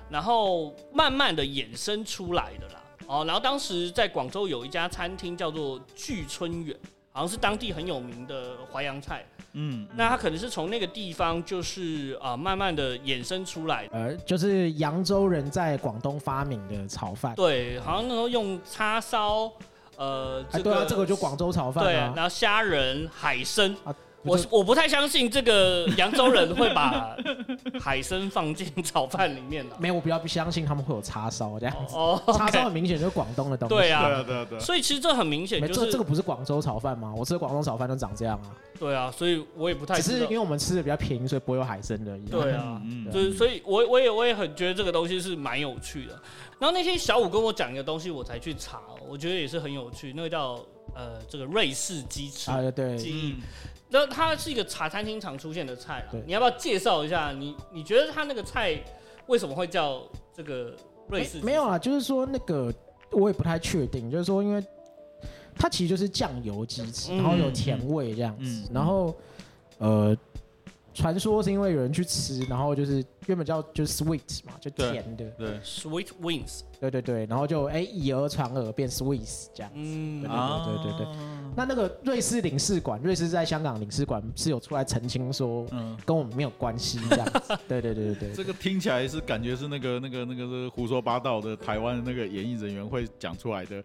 [0.10, 2.82] 然后慢慢的衍生出来的啦。
[3.08, 6.76] 哦，然后当时在广州有一家餐厅叫做聚春园，
[7.12, 9.26] 好像是当地很有名的淮扬菜。
[9.54, 13.89] 嗯，那它可能是从那个地方就是啊，慢慢的衍生出来。
[13.91, 17.34] 呃，就是扬州人在广东发明的炒饭。
[17.34, 19.52] 对，好像那时候用叉烧。
[19.98, 21.84] 呃，对啊，这个就广州炒饭。
[21.84, 23.76] 对，然后虾仁、海参。
[24.23, 27.15] 我我不太相信这个扬州人会把
[27.79, 29.75] 海参放进炒饭里面的。
[29.79, 31.95] 没有，我比较不相信他们会有叉烧这样子。
[31.95, 33.75] 哦，叉烧很明显就是广东的东西。
[33.75, 34.60] 对啊，对啊，对。
[34.60, 37.13] 所以其实这很明显就是这这个不是广州炒饭吗？
[37.15, 38.51] 我吃的广东炒饭都长这样啊。
[38.79, 39.95] 对啊，所以我也不太。
[40.01, 42.17] 只是因为我们吃的比较便宜，所以不会有海参的。
[42.29, 46.13] 对啊，就是所以，我我也我也很觉得这个东西是蛮有趣的。
[46.60, 50.13] 然后那天小五跟我讲一个东西，我才去查，我觉得也是很有趣。
[50.13, 50.60] 那个叫
[50.93, 53.36] 呃这个瑞士鸡翅啊，对，鸡。
[53.89, 57.32] 那它是一个茶餐厅常出现的菜啊，你要不要介绍一下？
[57.32, 58.80] 你你觉得它那个菜
[59.28, 60.02] 为什么会叫
[60.34, 60.73] 这个
[61.08, 61.39] 瑞士？
[61.41, 62.73] 没有啊，就是说那个
[63.12, 64.63] 我也不太确定，就是说因为
[65.56, 69.15] 它其实就是酱油鸡翅，然后有甜味这样子，然后
[69.78, 70.17] 呃。
[70.99, 81.15] 传说是因为有人去吃，然后就是原本叫就是 sweet 嘛，就甜的，对，sweet wings，对对对，然后就哎以讹传讹变 sweet 这样子，嗯，对对对对对。
[81.55, 88.33] 那那个瑞士领事馆，瑞士在香港领事馆是有出来澄清说，嗯，跟我们没有关系这样子， 对对对对对。
[88.33, 93.81] 这个听起来是感觉是那个那个那个是胡说八道的台湾那个演艺人员会讲出来的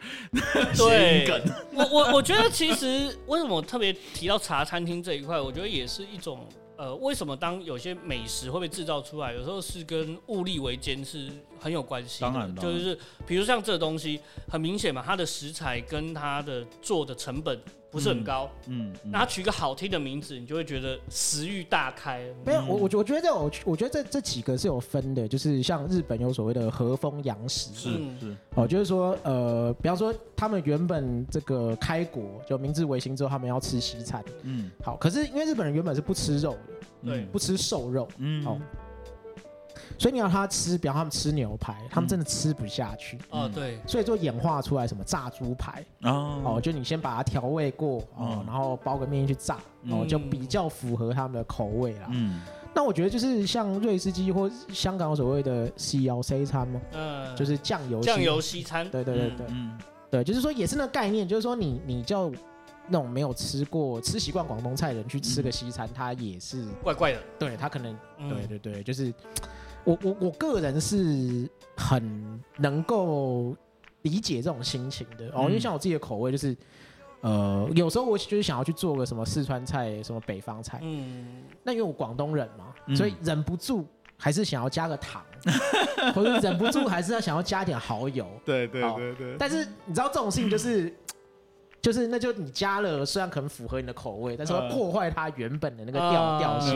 [0.76, 1.40] 对梗。
[1.74, 6.40] 我我我觉得其实为什么特别提到茶餐厅这一块，我觉得也是一种。
[6.84, 12.20] 呃，为什么当有些美食会被制造出来，有时候是跟物力维艰是很有关系。
[12.20, 14.20] 当然，就是比如像这东西，
[14.50, 17.58] 很明显嘛，它的食材跟它的做的成本。
[17.94, 22.24] 不是很高，嗯，那他取一个好听的名字，你就会觉得食欲大开。
[22.44, 38.60] 没有，我我我觉得这我我觉得这这几个是有分的，就是像日本有所谓的和风洋食，是是，哦，就是说呃，比方说他们原本这个开国就明治维新之后，他们要吃西餐，嗯，好，可是因为日本人原本是不吃肉的，对，不吃瘦肉，嗯，哦。
[39.98, 43.18] 所以你要他吃，比方他们吃牛排，他们真的吃不下去。
[43.30, 43.78] 哦，对。
[43.86, 45.84] 所以就演化出来什么炸猪排。
[46.02, 46.42] 哦。
[46.44, 49.58] 哦，就你先把它调味过，哦，然后包个面去炸，
[49.90, 52.08] 哦，就比较符合他们的口味啦。
[52.10, 52.40] 嗯。
[52.74, 56.80] 那我觉得就是像瑞士鸡或香港所谓的西洋西餐吗？
[56.92, 57.36] 嗯。
[57.36, 58.88] 就是酱油酱油西餐。
[58.90, 59.46] 对对对对。
[59.50, 59.78] 嗯。
[60.10, 62.30] 对，就是说也是那个概念，就是说你你叫
[62.86, 67.18] 那种没有吃过、吃习惯广东菜的人去吃个西餐，他也是怪怪的。
[67.38, 67.96] 对他可能，
[68.28, 69.12] 对对对，就是。
[69.84, 73.56] 我我我个人是很能够
[74.02, 75.26] 理解这种心情的。
[75.34, 76.56] 哦，因为像我自己的口味就是，
[77.20, 85.22] 呃，有时候我就是想要去做个什么四川菜、什么北方菜，嗯，那因为我广东人嘛，所以忍不住还是想要加个糖，
[86.14, 89.36] 或者忍不住还是要想要加点蚝油，对对对对。
[89.38, 90.92] 但是你知道这种事情就是。
[91.84, 96.72] 就是那就你加了，虽然可能符合你的口味，但是会破坏它原本的那个调调性。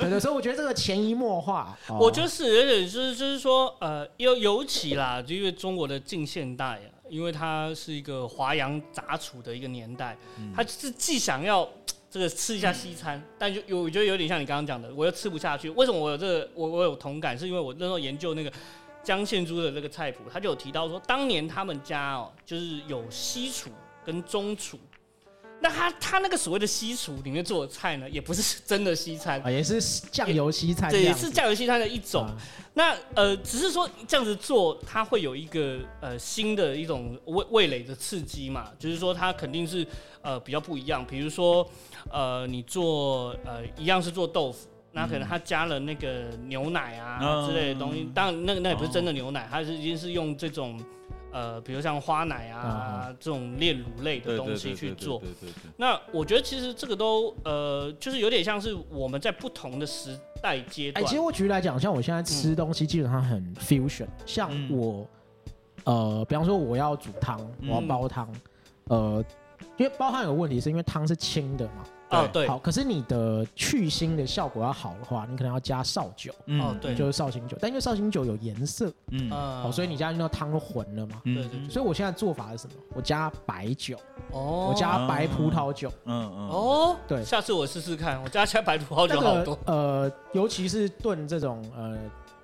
[0.00, 10.16] 对对，所以我觉得这个潜移默化，我就是，而且就是就是说，呃，尤尤其啦，就因为中国的近现代啊，因为它是一个华洋杂处的一个年代，
[10.56, 11.68] 它是既想要
[12.10, 15.68] 这个吃一下西餐，但就有我觉得有点像你刚刚讲的，我又吃不下去。
[15.68, 17.38] 为什么我有这个我我有同感？
[17.38, 18.50] 是因为我那时候研究那个。
[19.04, 23.68] 江献珠的那个菜谱，他就有提到说，当年他们家哦，就是有西厨
[24.04, 24.78] 跟中厨。
[25.60, 29.80] 那他他那个所谓的西厨里面做的菜呢，也不是 真的西餐啊，也是
[30.10, 32.26] 酱油西餐，对，也是酱油西餐的一种。
[32.74, 39.86] 那呃，只是说这样子做，它会有一个呃新的一种味味蕾的刺激嘛，就是说它肯定是
[40.20, 41.06] 呃比较不一样。
[41.06, 41.64] 比如说
[42.10, 44.68] 呃，你做呃一样是做豆腐。
[44.94, 50.78] 那可能它加了那个牛奶啊之类的东西，当然那个那也不是真的牛奶，它是已经是用这种
[51.32, 55.20] 呃，比如像花奶啊这种炼乳类的东西去做。
[55.76, 61.02] 那我觉得其实这个都呃，就是有点像是我们在不同的时代阶段。
[61.02, 65.06] 哎，其实我举例来讲，像我现在吃东西基本上很 fusion，像我
[65.84, 68.28] 呃，比方说我要煮汤，我要煲汤，
[68.84, 69.24] 呃，
[69.78, 71.84] 因为煲汤有个问题是因为汤是清的嘛。
[72.12, 82.74] 哦，对，好，可是你的去腥的效果要好的话，你可能要加绍酒，哦，对，就是绍兴酒，但因为绍兴酒有颜色，嗯，好，所以你加进那汤都混了嘛，对对对，所以我现在做法是什么？
[82.94, 83.96] 我加白酒，
[84.30, 91.96] 哦，我加白葡萄酒，嗯嗯，哦，对，下次我试试看，我加加白葡萄酒好多，呃，尤其是炖这种呃，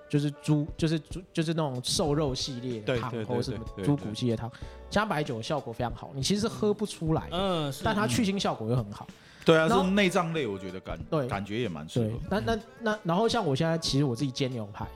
[0.08, 4.50] 就是猪，就是猪，就是那种瘦肉系列的汤，或者什么猪骨系列汤，
[4.88, 9.06] 加白酒效果非常好，你其实喝不出来，嗯，但它去腥效果又很好。
[9.48, 11.26] 对啊，是内脏类，我觉得感对。
[11.26, 12.18] 感觉也蛮适合。
[12.28, 14.86] 那那那，然后像我现在其实我自己煎牛排，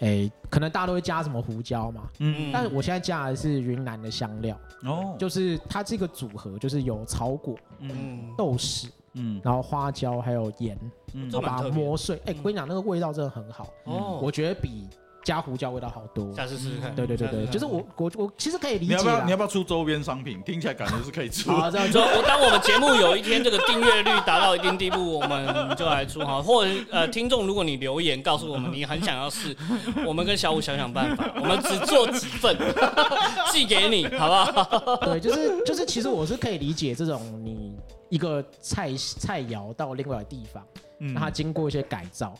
[0.00, 10.78] 哎，可能大家都会加什么胡椒嘛，嗯，但是我现在加的是云南的香料，哦，就是它这个组合就是有草果，嗯，豆豉，嗯，然后花椒还有盐，
[11.12, 14.88] 嗯，把它磨碎，哎，我跟你讲那个味道真的很好，哦，我觉得比。
[15.24, 16.94] 加胡椒味道好多，下次试试看。
[16.94, 18.94] 对对对对，就是我我我其实可以理解。
[18.94, 20.42] 你要不要你要不要出周边商品？
[20.42, 21.50] 听起来感觉是可以出。
[21.54, 26.40] 好，这样说， 我当我们节目有一天这个订阅率达到一定地步，我们就来出哈。
[26.42, 29.56] 或者呃，听众如果你留言告诉我们你很想要试，
[30.06, 32.56] 我们跟小五想想办法，我们只做几份
[33.52, 34.96] 寄给你，好不好？
[35.06, 37.76] 对，就是就是，其实我是可以理解这种你
[38.08, 40.64] 一个菜菜肴到另外的地方，
[40.98, 42.34] 让它经过一些改造。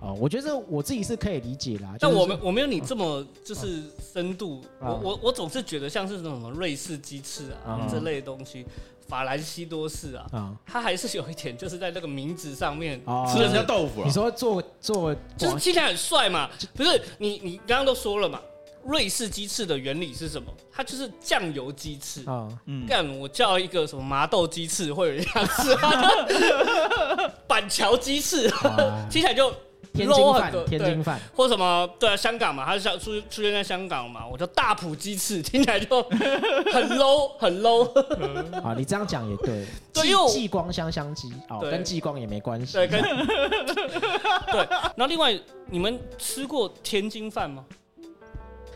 [0.00, 1.94] 哦，我觉得我自己是可以理解啦。
[1.98, 3.82] 但我们我没有你这么就是
[4.12, 4.62] 深度。
[4.80, 8.64] 我我我总是觉得像是那种什么瑞士鸡翅啊这类东西，
[9.08, 13.00] 法兰西多士啊，它还是有一点就是在那个名字上面
[13.32, 14.06] 吃人家豆腐了。
[14.06, 16.48] 你说做做就是听起来很帅嘛？
[16.74, 18.40] 不是你你刚刚都说了嘛？
[18.84, 20.46] 瑞士鸡翅的原理是什么？
[20.70, 22.48] 它就是酱油鸡翅啊。
[22.86, 25.76] 干我叫一个什么麻豆鸡翅，会有人想吃。
[27.48, 28.48] 板桥鸡翅
[29.10, 29.52] 听起来就。
[29.92, 31.88] 天津饭，天津饭，或什么？
[31.98, 34.26] 对啊，香港嘛，它是出出现在香港嘛？
[34.26, 37.88] 我叫大埔鸡翅， 听起来就很 low，很 low。
[38.62, 39.64] 啊，你这样讲也对。
[39.92, 42.74] 对，激光香香鸡哦，跟激光也没关系。
[42.74, 44.66] 对，跟对。
[44.70, 45.36] 然后另外，
[45.66, 47.64] 你们吃过天津饭吗？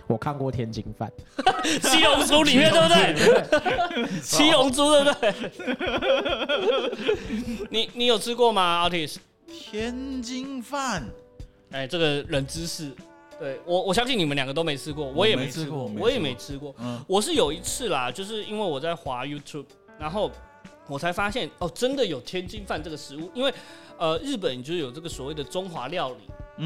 [0.09, 1.11] 我看过天津饭，
[1.81, 4.21] 七龙珠里面对不对？
[4.21, 5.33] 七龙珠对不对？
[7.71, 9.19] 你你有吃过吗，Artist？
[9.53, 11.07] 天津饭，
[11.71, 12.91] 哎，这个冷知识，
[13.39, 16.75] 对我我相信你们两个都没吃过，我也没吃过，我也没吃过。
[16.79, 19.67] 嗯，我是有一次啦，就是因为我在滑 YouTube，
[19.99, 20.31] 然后
[20.87, 23.53] 我才发现哦，真的有天津饭这个食物，因为
[23.99, 26.17] 呃，日本就是有这个所谓的中华料理。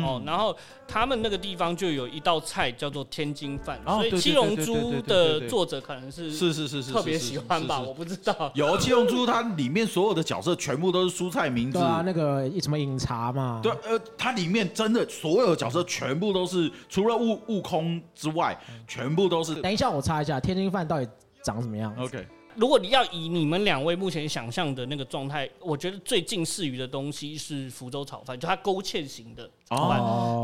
[0.02, 8.50] 哦，然后他们那个地方就有一道菜叫做天津饭，所以七龙珠的作者可能是是是是是特别喜欢吧，我不知道。
[8.54, 13.60] 有七龙珠，它里面所有的角色全部都是蔬菜名字啊，那个什么饮茶嘛。
[13.62, 19.54] 对，呃，它里面真的所有的角色全部都是，除了悟悟空之外，全部都是。
[19.56, 21.08] 等一下，我查一下天津饭到底
[21.42, 21.94] 长什么样。
[21.98, 22.26] OK。
[22.56, 30.00] 如果你要以你们两位目前想象的那个状态，我觉得最近似于的东西是福州炒饭，就它勾芡型的炒饭，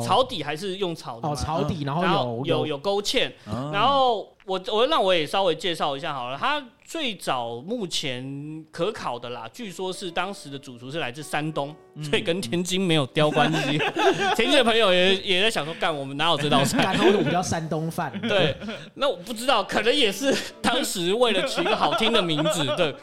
[0.06, 1.28] 炒底还是用炒的。
[1.28, 3.30] 哦，炒底，然后有有有勾芡，
[3.72, 4.28] 然后。
[4.44, 6.60] 我我让我也稍微介绍一下好了，他
[6.92, 8.22] 最早目前
[8.70, 13.78] 可考的啦，据说是当时的主厨是来自山东，所以跟天津没有雕关系。
[14.36, 16.94] 天津的朋友也也在想说，干我们哪有这道菜？
[16.98, 18.12] 我们叫山东饭。
[18.28, 18.54] 对，
[18.92, 22.94] 那我不知道，可能也是当时为了取一个好听的名字，对。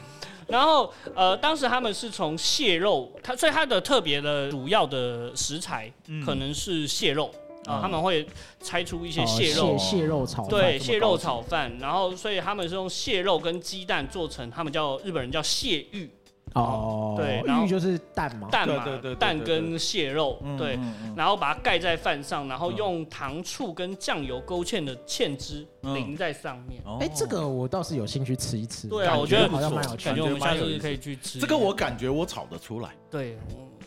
[0.46, 5.92] 然后呃，当时他们是从蟹肉，它所以它的特别的主要的食材
[6.24, 7.34] 可能是蟹肉。
[7.66, 8.26] 啊，他们会
[8.62, 16.10] 拆出一些蟹肉，蟹肉炒对，蟹肉炒饭，然后所以他们是用蟹肉跟鸡蛋做成，他们叫日本人叫蟹玉。
[16.56, 18.84] 哦，对，玉就是蛋嘛，蛋嘛，
[19.20, 20.80] 蛋跟蟹肉，对，
[21.16, 26.82] 然后把它盖在饭上，然后用糖醋跟酱油勾芡的芡汁淋在上面。
[27.00, 28.88] 哎，这个我倒是有兴趣吃一吃。
[28.88, 31.38] 对啊，我觉得好像蛮有趣，感觉我们下次可以去吃。
[31.40, 32.90] 这个我感觉我炒得出来。
[33.12, 33.38] 对，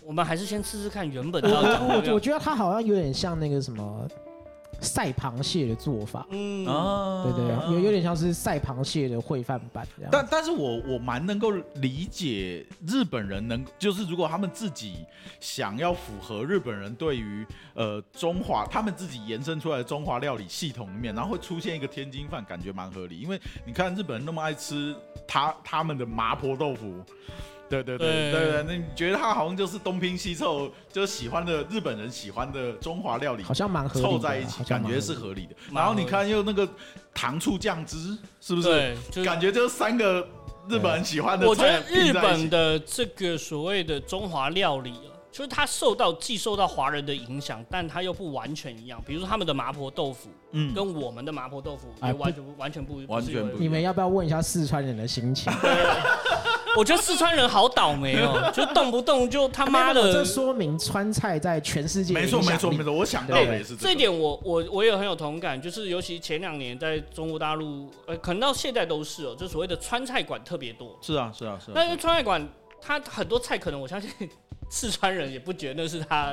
[0.05, 1.43] 我们还是先吃吃看原本。
[1.43, 4.09] 我我觉得它好像有点像那个什么。
[4.81, 10.11] 赛螃蟹的做法，嗯啊，对对，有有点像是赛螃蟹的烩饭版这样。
[10.11, 15.07] 但但是我我蛮能够理解日本人能，就是如果他们自己
[15.39, 23.21] 想要符合日本人对于呃中华他们自己延伸出来的中华料理系统里面，然后会出现一个天津饭，感觉蛮合理。
[23.21, 24.97] 因为你看日本人那么爱吃
[25.29, 27.01] 他他们的麻婆豆腐。
[27.73, 35.55] 对对对对对，那你觉得他好像就是东拼西凑，就是喜欢的日本人喜欢的中华料理，好像蛮凑在一起，感觉是合理的。
[35.73, 36.69] 然后你看又那个
[37.15, 38.95] 糖醋酱汁，是不是？
[39.25, 40.21] 感觉就是三个
[40.69, 41.49] 日本人喜欢的。
[41.49, 44.93] 我觉得日本的这个所谓的中华料理。
[45.33, 49.03] 就是它受到既受到华人的影响，但它又不完全一样。
[49.07, 53.57] 比如说他们的麻婆豆腐，嗯，跟我们的麻婆豆腐也完全完全不完全不。
[53.57, 55.51] 你们要不要问一下四川人的心情？
[56.79, 60.13] 我觉得四川人好倒霉哦， 就动不动就他妈的。
[60.13, 62.93] 这说明川菜在全世界没错没错没错。
[62.93, 65.61] 我想到的也是这一点，我我我也很有同感。
[65.61, 70.99] 就是尤其前两年在中国大陆，呃，可能到现在都是哦，就所谓的川菜馆特别多。
[71.01, 71.71] 是啊是啊是。
[71.75, 72.49] 那因为川菜馆
[72.81, 74.11] 它很多菜，可能我相信。
[74.71, 76.33] 四川人也不觉得是他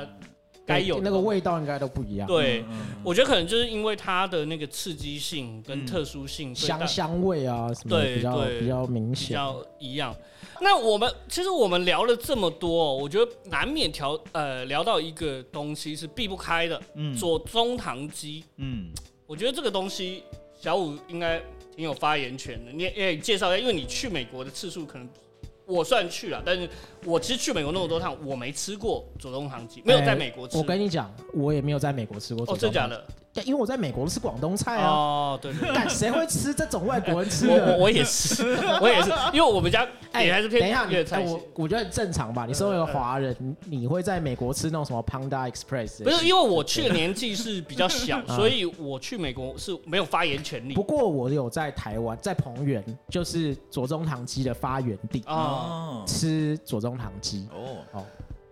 [0.70, 2.26] 该有那个味道，应该都不一样。
[2.26, 2.64] 对，
[3.04, 10.14] 我觉得可能就是因为它的那个刺激性跟特殊性，香香味啊什么比较比较明显，比较一样。
[10.60, 18.44] 那我们其实我们聊了这么多，我觉得难免调呃聊到一个东西是避不开的，嗯左宗棠鸡。
[18.56, 18.90] 嗯，
[19.26, 20.22] 我觉得这个东西
[20.58, 21.40] 小五应该
[21.74, 22.70] 挺有发言权的。
[22.72, 25.08] 你也介绍一下，因为你去美国的次数可能。
[25.70, 26.68] 我算去了，但是
[27.04, 30.58] 我其实去美国那么多趟，我没吃过左宗棠鸡，没有在美国吃。
[30.58, 32.44] 我跟你讲，我也没有在美国吃过。
[32.52, 33.04] 哦，真假的？
[33.44, 34.88] 因为我在美国吃广东菜啊。
[34.88, 35.70] 哦，对对。
[35.74, 37.72] 但谁会吃这种外国人吃的？
[37.76, 38.42] 我我也是，
[38.80, 41.20] 我也是，因为我们家也还是偏等一下粤菜。
[41.20, 42.44] 我我觉得很正常吧。
[42.46, 46.02] 你身为一个华人，你会在美国吃那种什么 Panda Express？
[46.02, 50.74] 不是，因为我去的年纪是比较小，所以我去美国是没有发言权利。
[50.74, 57.46] 不过我有在台湾，在彭园，就是左宗棠鸡的发源地啊，吃左宗棠鸡。
[57.52, 58.04] 哦哦，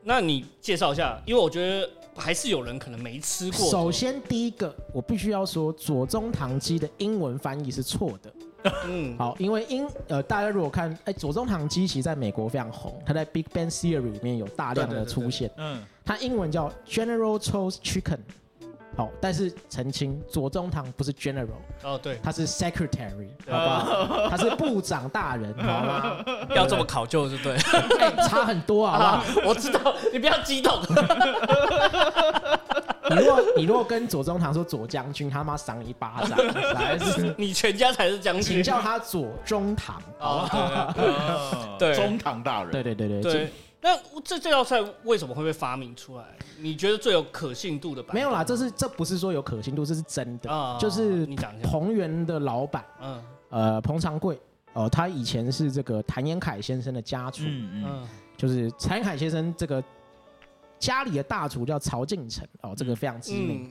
[0.05, 1.91] 那你介绍一下，因为我觉得。
[2.19, 3.71] 还是有人可能没吃过。
[3.71, 8.33] 首先，第一个我必须要说，左宗棠鸡的英文翻译是错的。
[8.87, 15.49] 嗯，好，因为英呃，大家如果看，哎，左宗棠鸡其实在美国非常红，它在 Big Bang Theory 里面有大量的出现。
[15.57, 18.19] 嗯，它英文叫 General Tso's Chicken。
[18.99, 21.47] 好，但是澄清，左宗棠不是 general
[21.85, 26.17] 哦，对，他是 secretary，好吧，他是部长大人， 好吗？
[26.53, 27.57] 要这么考究是对，
[28.29, 30.83] 差很多 啊，我知道，你不要激动。
[33.11, 36.37] 你如果你若跟左宗棠说左将军，他妈赏你一巴掌，
[36.75, 36.99] 来，
[37.37, 40.03] 你全家才是将军，请叫他左中堂，
[41.79, 43.53] 对，中堂大人，对对对对。
[43.81, 46.25] 那这这道菜为什么会被发明出来？
[46.59, 48.13] 你觉得最有可信度的版？
[48.13, 50.77] 没有啦，这是这不是说有可信度，这是真的。
[50.81, 54.41] 就是你讲一下，彭源的老板，嗯，呃，彭长贵，
[54.73, 59.83] 哦，他以前是这个谭延闿先生的家厨，嗯嗯，就是谭延闿先生这个
[60.81, 63.71] 家里的大厨叫曹敬成，哦，这个非常知名。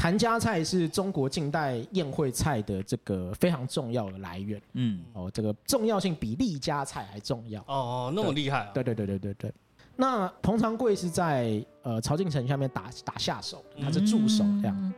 [0.00, 4.58] 谭家菜是中国近代宴会菜的这个非常重要的来源。
[4.72, 7.60] 嗯，哦，这个重要性比利家菜还重要。
[7.66, 8.70] 哦哦，那么厉害。
[8.72, 9.52] 对对对对对对。
[9.96, 14.94] 那彭长贵是在呃曹敬城下面打打下手，他是助手这样。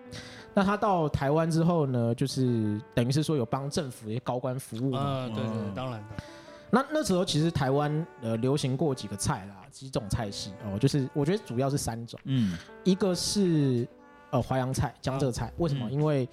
[0.54, 4.94] 那他到台湾之后呢，就是等于是说有帮政府一些高官服务。
[4.94, 6.22] 嗯，对对，当然的。
[6.70, 12.20] 那那时候其实台湾呃流行过几个菜啦，几种菜系哦，就是我觉得主要是三种。
[12.22, 13.84] 嗯，一个是。
[14.32, 15.90] 呃，淮扬菜、江浙菜，为什么？
[15.90, 16.26] 因为，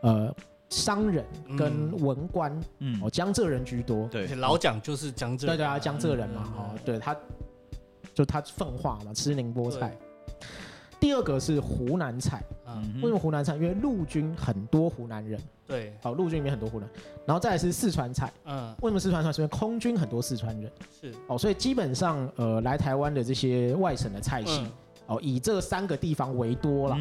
[0.00, 0.32] 呃，
[0.68, 1.24] 商人
[1.58, 4.06] 跟文官，嗯，哦，江浙人居多。
[4.06, 5.48] 对，老蒋就是江浙。
[5.48, 7.16] 对对啊，江浙人嘛，哦，对他，
[8.14, 9.92] 就他奉化嘛，吃宁波菜。
[11.00, 13.56] 第二个是湖南菜，嗯，为什么湖南菜？
[13.56, 15.40] 因为陆军很多湖南人。
[15.66, 16.88] 对，好，陆军里面很多湖南。
[17.26, 19.32] 然后再来是四川菜，嗯，为什么四川菜？
[19.32, 20.70] 是因为空军很多四川人。
[21.00, 24.64] 是，哦，所以基本上，呃，来台湾的这些外省的菜系。
[25.12, 26.96] 哦，以这三个地方为多了，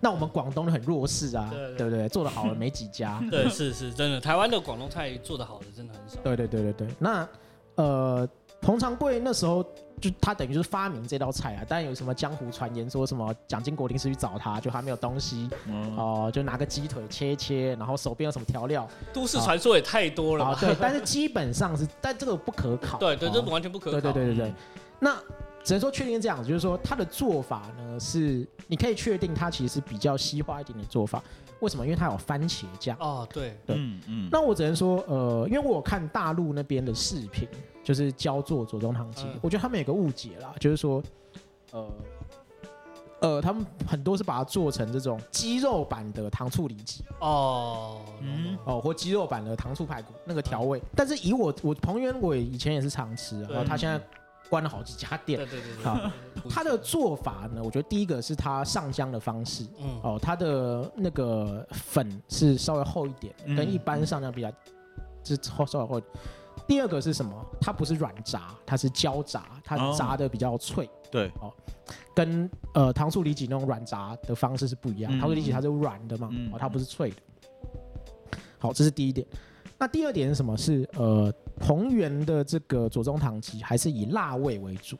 [0.00, 2.08] 那我们广东很弱势啊，对不对？
[2.08, 3.22] 做的好的没几家。
[3.30, 6.18] 对，是是真的，台湾的广东菜做的好的真的很少。
[6.22, 6.88] 对对对对对。
[6.98, 7.26] 那
[7.76, 8.28] 呃，
[8.60, 9.62] 彭长贵那时候
[10.00, 15.48] 就他等于就是发明这道菜啊，当然有什么江湖传言说什么蒋经国临时去找他，就还没有东西，
[15.96, 20.58] 哦，就拿个鸡腿切一切，然后手边有什么调料，都市传说也太多了啊。
[20.60, 22.98] 对，但是基本上是，但这个不可考。
[22.98, 24.00] 对对，这完全不可考。
[24.00, 24.54] 对对对对对，
[24.98, 25.16] 那。
[25.66, 31.20] 只能说确定这样子，就是说他的做法呢是，你可以确定他其实是比较西化一点的做法。
[31.58, 31.84] 为什么？
[31.84, 32.96] 因为它有番茄酱。
[33.00, 34.28] 哦，对，对，嗯嗯。
[34.30, 37.48] 那我只能说，呃，因为我看大陆那边的视频，
[37.82, 41.02] 就是教做左宗棠鸡，我觉得他们有个误解啦，就是说，
[41.72, 41.90] 呃，
[43.18, 47.02] 呃，他们很多是把它做成这种鸡肉版的糖醋里脊。
[47.18, 50.80] 哦，嗯，哦，或鸡肉版的糖醋排骨那个调味。
[50.94, 54.00] 但是以我我彭元伟以前也是常吃，然后他现在。
[54.48, 56.10] 关了好几家店，对对对好，
[56.48, 64.50] 他的做法呢，我觉得第一个是他上浆的方式，嗯，哦，他的那个粉是稍微厚一点，跟一般上浆比较
[65.24, 66.00] 是厚稍微厚。
[66.66, 67.32] 第二个是什么？
[67.60, 71.52] 它不是软炸，它是焦炸，它炸的比较脆，对，哦，
[72.14, 77.16] 跟呃糖醋里脊那种软炸的方式是不一样，糖醋里脊它是软的嘛，哦，它不是脆的。
[78.58, 79.24] 好，这是第一点。
[79.78, 80.56] 那第二点是什么？
[80.56, 84.96] 是呃，同源的这个左宗棠鸡还是以辣味为主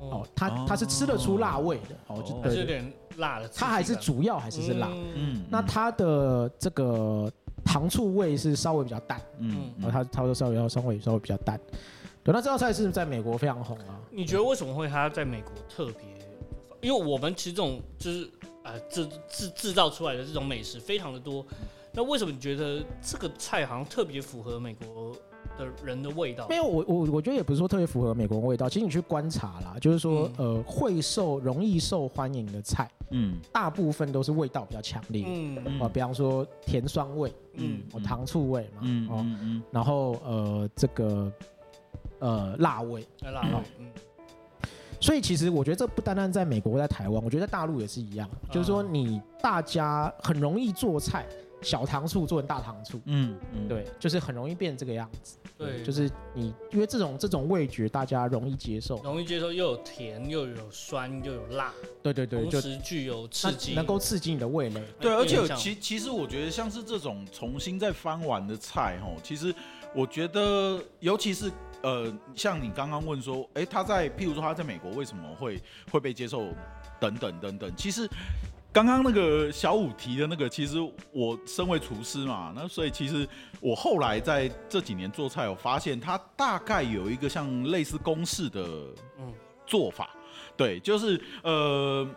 [0.00, 4.88] 哦，它它是吃得出辣味的哦，就有点辣的，它还是主要还是是辣。
[5.14, 7.30] 嗯，那它的这个
[7.64, 11.58] 糖醋味是稍微比较淡，嗯，然后它它就稍微要稍微稍微比较淡。
[12.22, 14.00] 对，那这道菜是在美国非常红啊。
[14.10, 16.04] 你觉得为什么会它在美国特别？
[16.80, 18.30] 因为我们其实这种就是
[18.62, 21.44] 呃制制制造出来的这种美食非常的多。
[21.92, 25.16] 那为什么你觉得这个菜好像特别符合美国
[25.58, 26.46] 的人的味道？
[26.48, 28.68] 没有，我我我觉得也不是说特别符合美国人味道。
[28.68, 41.30] 其实你去观察啦，就是说，呃，会受容易受欢迎的菜，嗯，大部分都是味道比较强烈，嗯啊，比方说甜酸味，嗯，哦糖醋味嘛，嗯嗯嗯，然后呃这个
[42.20, 43.90] 呃辣味，辣味，嗯。
[45.00, 51.26] 所以其实我觉得这不单单在美国，在台湾，我觉得在大陆也是一样，就是说你大家很容易做菜。
[51.60, 55.38] 小糖醋做成大糖醋，嗯嗯，对，就是很容易变这个样子。
[55.58, 64.80] 对，就是你因为这种这种味觉大家容易接受，容易接受又有甜又有酸又有辣，对对对，同时具有刺激，能够刺激你的味蕾。
[65.00, 69.52] 对，而且其其实我觉得像是这种重新再翻完的菜，吼，其实
[69.92, 71.50] 我觉得尤其是
[71.82, 76.46] 呃，像你刚刚问说，哎，他在譬如说他在美国为什么会会被接受，
[77.00, 78.08] 等等等等，其实。
[78.72, 80.78] 刚刚那个小五提的那个，其实
[81.12, 83.28] 我身为厨师嘛，那所以其实
[83.60, 88.86] 我后来在这几年做菜，我发现它大概有一个像类似公式的
[89.66, 90.10] 做法，
[90.56, 92.08] 对，就是呃。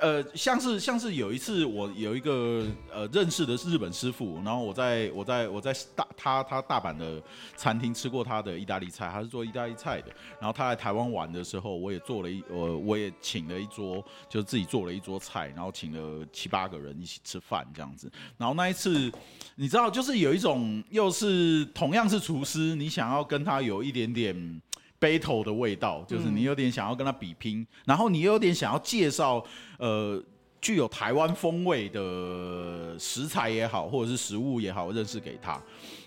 [0.00, 7.22] 呃，像是像是有一次我有一个呃认识的是日本师傅，然后我在我在我在大他他大阪的
[7.54, 10.10] 餐厅吃过他的意大利菜，他是做意大利菜的。
[10.40, 18.10] 然后他来台湾玩的时候，我也做了一我我也请了一桌，就自己做了一桌菜，然后请了七八个人一起吃饭这样子。
[18.38, 19.12] 然后那一次，
[19.54, 24.62] 你知道，就是有一种又是同样是厨师，你想要跟他有一点点。
[25.00, 29.42] Battle 的味道，就是你有点想要跟他比拼，然后你有点想要介绍，
[29.78, 30.22] 呃，
[30.60, 35.60] 具有台湾风味的食材也好，或者是食物也好，认识给他，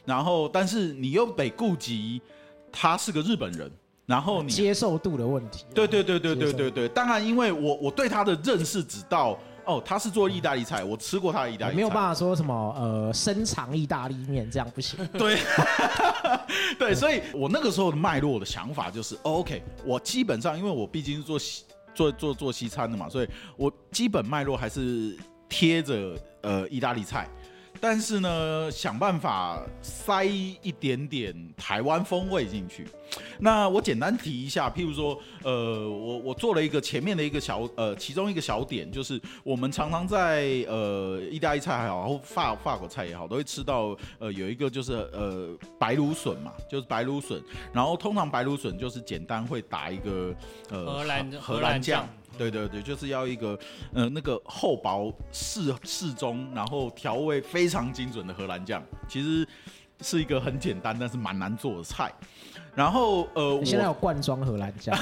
[0.06, 2.22] 然后但是你又得顾及
[2.72, 3.72] 他是个日本人，
[4.06, 5.66] 然后你接受度的问题。
[5.74, 9.38] 对对对对对对对，当然因为我我对他的认识只到。
[9.66, 11.76] 哦，他是做意大利菜，我吃过他的意大利。
[11.76, 15.00] 没有办法说什么呃，深藏意大利面这样不行。
[15.18, 15.38] 对，
[16.78, 27.30] 对，所以我那个时候的脉络的想法就是，OK，我基本上因为我毕竟是做西做做做西餐的嘛，所以我基本脉络还是贴着呃意大利菜。
[27.84, 32.88] 但是呢，想办法塞一点点台湾风味进去。
[33.38, 47.44] 那我简单提一下，譬如说，呃，我我做了一个前面的一个小呃，其中一个小点，就是我们常常在呃意大利菜也好，或法法国菜也好，都会吃到呃有一个就是呃白芦笋嘛，就是白芦笋。
[47.74, 50.34] 然后通常白芦笋就是简单会打一个
[50.70, 52.08] 呃荷兰荷兰酱。
[52.38, 53.58] 对对对，就是要一个，
[53.94, 59.48] 呃，那个厚薄适适中，然后调味非常精准的荷兰酱，其实
[60.02, 62.12] 是一个很简单但是蛮难做的菜。
[62.76, 64.98] 然后，呃，现在有罐装荷兰酱，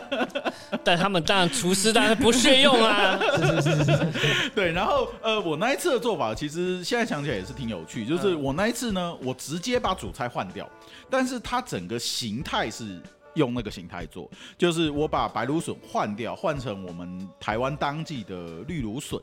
[0.82, 3.18] 但他们当然厨师当然不屑用啊。
[3.36, 4.50] 是是是是。
[4.54, 10.66] 对，然后，呃，我那一次的做法其实现在想起来也是挺有趣，就是我那一次呢，我直接把主菜换掉，
[11.10, 12.98] 但是它整个形态是。
[13.36, 14.28] 用那个形态做，
[14.58, 19.20] 就是我把白芦笋换掉，换成我们台湾当季的绿芦笋。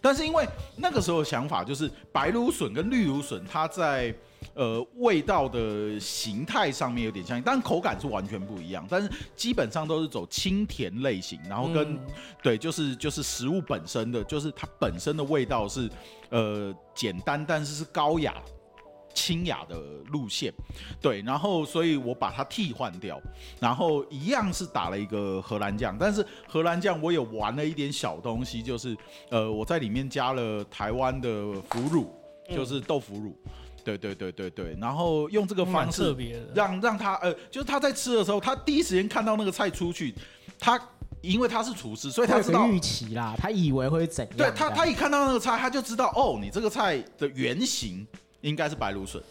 [0.00, 0.46] 但是因为
[0.76, 4.14] 那个时候想法就是白芦笋跟绿芦笋，它在
[4.54, 8.86] 呃味道的形态上面有点像，但口感是完全不一样。
[8.88, 11.98] 但是基本上都是走清甜类型，然后跟
[12.42, 15.88] 对，就是就是食物本身的就是它本身的味道是
[16.30, 18.34] 呃简单，但是是高雅。
[19.16, 19.80] 清雅的
[20.12, 20.52] 路线，
[21.00, 23.18] 对，然后所以我把它替换掉，
[23.58, 28.94] 然后一样是打了一个荷兰酱，但是荷兰酱我有玩了一点小东西，就是
[29.30, 32.14] 呃我在里面加了台湾的腐乳，
[32.54, 33.34] 就是豆腐乳，
[33.82, 36.14] 对对对对对，然后用这个方式
[36.54, 40.14] 让让他呃就是他在吃的时候，他第一时间看到那个菜出去，
[40.60, 40.78] 他
[41.22, 44.36] 因为他是厨师，所以他知道预期啦，他以为会怎样？
[44.36, 48.06] 对他他一看到那个菜，他就知道哦，你这个菜的原型。
[48.48, 49.22] 应该是白芦笋，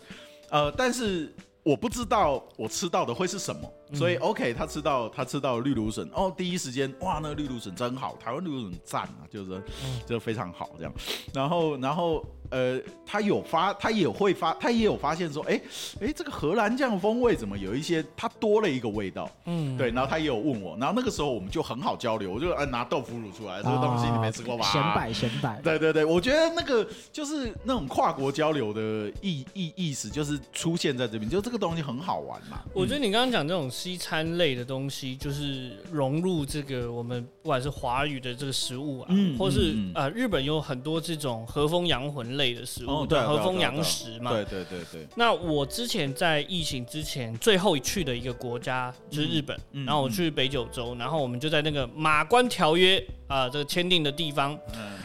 [0.49, 9.61] 呃，但是我不知道我吃到的会是什么，所以 OK，他吃到他吃到绿芦笋，哦，第一时间哇，那个绿芦笋真好，台湾绿芦笋赞啊，就是
[10.05, 10.93] 就非常好这样，
[11.33, 12.25] 然后然后。
[12.49, 15.59] 呃，他有发，他也会发，他也有发现说，哎，
[15.99, 24.65] 哎，这个荷兰酱风味怎么有一些，它多了一个味道，嗯，对，然后他也有问我，然后那个时候我们就很好交流，我就呃拿豆腐乳出来，这个东西你没吃过吧？
[24.65, 32.59] 显摆显摆，对对对，我觉得那个就是那种跨国交流的意意意思，就是出现在这边，就这个东西很好玩嘛。
[32.73, 39.07] 我觉得你刚刚讲这种西餐类的东西，就是融入这个我们不管是华语的这个食物啊，
[39.39, 42.34] 或是呃日本有很多这种和风洋魂。
[42.37, 45.07] 类的食物，对和风洋食嘛，对对对对。
[45.15, 54.57] 那我之前在疫情之前最后去的一个国家就是日本，然后我去北九州，然后我们就在那个马关条约啊这个签订的地方，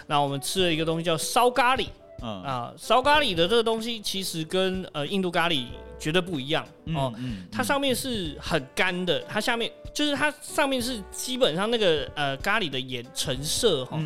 [0.06, 1.86] 那我们吃了一个东西叫烧咖喱，
[2.20, 5.66] 啊烧咖喱的这个东西其实跟呃印度咖喱
[5.98, 7.12] 绝对不一样哦，
[7.52, 14.00] 它上面是很干的，它下面就是它上面是基本上那个呃咖喱的颜成色哈。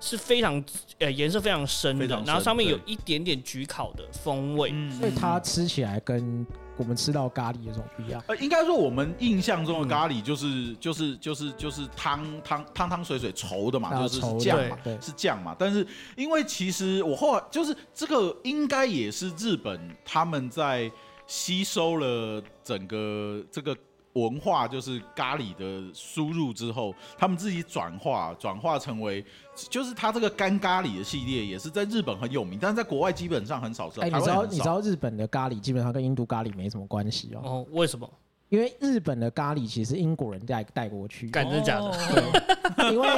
[0.00, 0.62] 是非常
[0.98, 6.46] 呃颜色非常深的，然后上面有一点点焗烤的风味，所以它吃起来跟
[6.76, 8.22] 我们吃到咖喱有种不一样。
[8.28, 15.56] 呃，应该说我们印象中的咖喱就是就是就是就是汤汤汤汤水水稠的嘛，就是酱嘛，是酱嘛。
[15.58, 15.86] 但是
[16.16, 20.90] 因为其实我后来就是这个应该也是日本他们在
[21.26, 23.76] 吸收了整个这个。
[24.24, 29.24] 文化就是咖喱的输入之后，他们自己转化转化成为，
[29.70, 34.00] 就是他这个干咖喱的系列也是在日本很有名，但是在国外基本上很少吃。
[34.00, 37.40] 哎，你知道你知道日本的咖喱基本上跟印度咖喱没什么关系哦？
[37.44, 38.08] 哦，为什么？
[38.48, 41.90] 因为日本的咖喱其实英国人带带过去，真的假的？
[42.76, 43.08] 对， 因为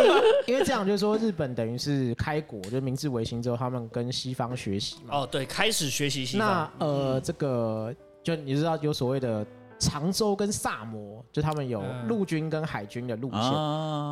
[0.48, 5.18] 因为这样就是说日本等于是开国，就明治维新之后，他们跟西方学习嘛。
[5.18, 6.68] 哦，对，开始学习西方。
[6.78, 7.94] 那呃，这个
[8.24, 9.46] 就你知道有所谓的。
[9.80, 13.40] 常州跟萨摩，就他们有陆军跟海军的路线。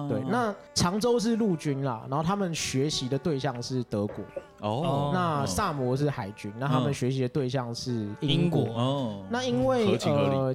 [0.08, 4.24] 对，那常州是陆军啦，然后他们学习的对象是德国。
[4.60, 8.64] 哦，那萨摩是海军，那他们学习的对象是英国。
[8.74, 10.54] 哦，那因为呃，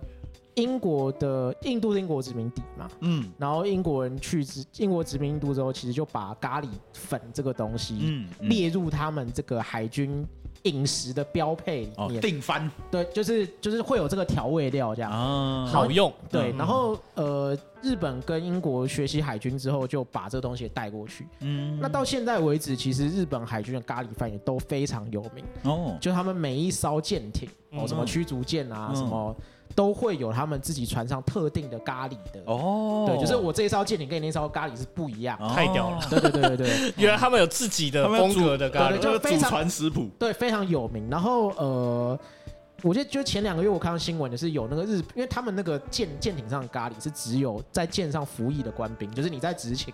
[0.55, 10.26] 英国的印度是英国殖民地嘛，嗯，然后英国人去殖英国殖民印度之后，其实就把咖喱粉这个东西列入他们这个海军。
[10.64, 16.51] 饮食的标配里面，定番对，就是就是会有这个调味料这样，好用对。
[16.58, 21.28] 然后呃，日本跟英国学习海军之后，就把这个东西带过去。
[21.41, 25.97] 嗯，那到现在为止，其实日本海军的咖喱饭也都非常有名哦。
[25.99, 29.36] 就他们每一艘舰艇哦，什么驱逐舰啊，什么。
[29.76, 32.41] 都会有他们自己船上特定的咖喱的。
[32.45, 41.09] 哦，对，就是我这一艘舰艇跟你那艘咖喱是不一样，太屌了，对对对对对， 原来他们有自己的风格的咖喱，就是祖传食谱，对，非常有名。
[41.09, 42.19] 然后呃。
[42.84, 49.94] 我觉得就前两个月我看到新闻的是有那个日，因为他们那个舰舰艇上的咖喱是只有在舰上服役的官兵，就是你在执勤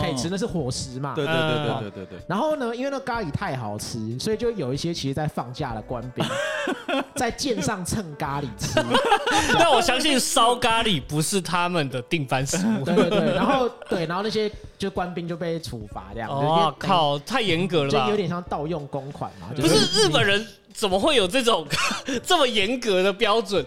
[0.00, 1.14] 可以吃，那是伙食嘛。
[1.14, 2.18] 对对对对对对对。
[2.28, 6.24] 然后呢，因为那咖喱太好吃，所以就有一些其实在放假的官兵
[7.14, 8.82] 在舰上蹭咖喱吃。
[9.56, 12.84] 但我相信烧咖喱不是他们的定番食物。
[12.84, 13.34] 对对对。
[13.34, 16.28] 然后对，然后那些就官兵就被处罚这样。
[16.30, 18.04] 哇靠，太严格了吧？
[18.06, 19.48] 就有点像盗用公款嘛。
[19.54, 20.44] 不是日本人。
[20.74, 21.64] 怎么会有这种
[22.26, 23.64] 这么严格的标准？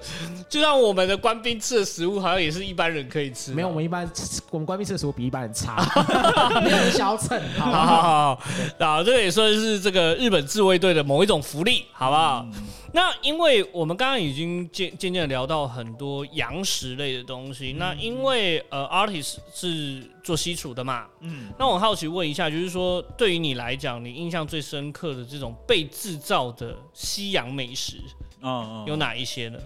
[0.50, 3.54] 就像我们的官兵吃的食物，好像也是一般人可以吃。
[3.54, 4.10] 没有，我们一般
[4.52, 5.78] 我们官兵吃的食物比一般人差，
[6.62, 7.42] 没有消沉。
[7.58, 8.42] 好好好，
[8.80, 12.46] 好，这个也算是这个日本自卫队的某一种福利，好不好？
[12.94, 27.98] 那因为我们刚刚已经渐渐渐聊到很多洋食类的东西，那因为呃，artist 是做西厨的嘛，嗯，那我好奇问一下，就是说对于你来讲，你印象最深刻的这种被制造的西洋美食，
[28.42, 29.60] 嗯嗯，有哪一些呢？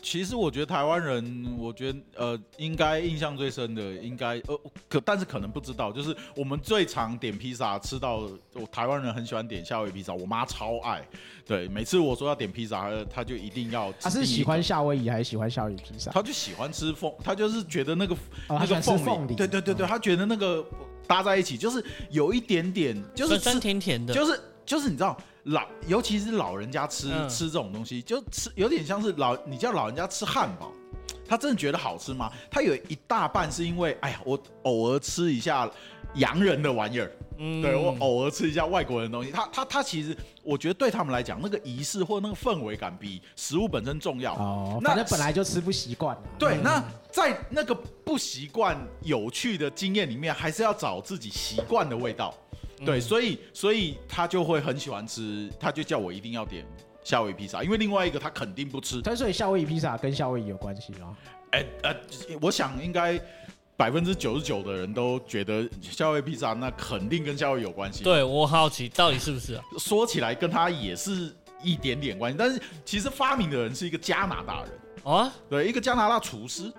[0.00, 11.06] 其实我觉得台湾人，我觉得呃，应该印象最深的，应该呃，可但是可能不知道，就是我们最常点披萨吃到，我台湾人很喜欢点夏威夷披萨，我妈超爱。
[11.44, 13.92] 对，每次我说要点披萨，她就一定要。
[14.00, 16.10] 她是喜欢夏威夷还是喜欢夏威夷披萨？
[16.10, 18.16] 她就喜欢吃凤，她就是觉得那个
[18.48, 20.64] 那个凤梨，对对对对，她觉得那个
[21.06, 25.18] 搭在一起就是有一点点，就是酸甜甜的，就是就是你知道。
[25.44, 30.72] 老，尤其是老人家吃吃这种东西，就吃有点像是老，你叫老人家吃汉堡，
[31.26, 32.30] 他真的觉得好吃吗？
[32.50, 35.68] 他有一大半是因为，哎呀，我偶尔吃一下
[36.14, 44.34] 洋人的玩意儿，嗯，对我偶尔吃一下外国人的东西，他他他其实，我觉得对他们来讲，那个仪式或那个氛围感比食物本身重要。
[44.34, 46.16] 哦，反正本来就吃不习惯。
[46.38, 47.74] 对，那在那个
[48.04, 52.32] 不习惯有趣的经验里面，还是要找自己习惯的味道。
[52.84, 56.66] 对，所以所以他就会很喜欢吃，他就叫我一定要点
[57.04, 59.00] 夏威夷披萨，因为另外一个他肯定不吃。
[59.02, 61.16] 但所以夏威夷披萨跟夏威夷有关系吗？
[61.50, 61.94] 哎呃，
[62.40, 63.20] 我想应该
[63.76, 68.04] 百分之九十九的人都觉得夏威夷披萨那肯定跟夏威夷有关系。
[68.04, 69.54] 对我好奇到底是不是？
[69.54, 74.70] 啊说起来跟他也是一点点关系，但是其实发明的人是一个加拿大人
[75.04, 76.72] 啊，对，一个加拿大厨师。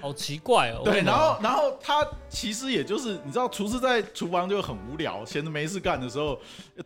[0.00, 0.82] 好奇怪哦！
[0.84, 6.38] 对，然后，然后他其实也就是，你知道，厨师在厨房就很无聊，闲着没事干的时候，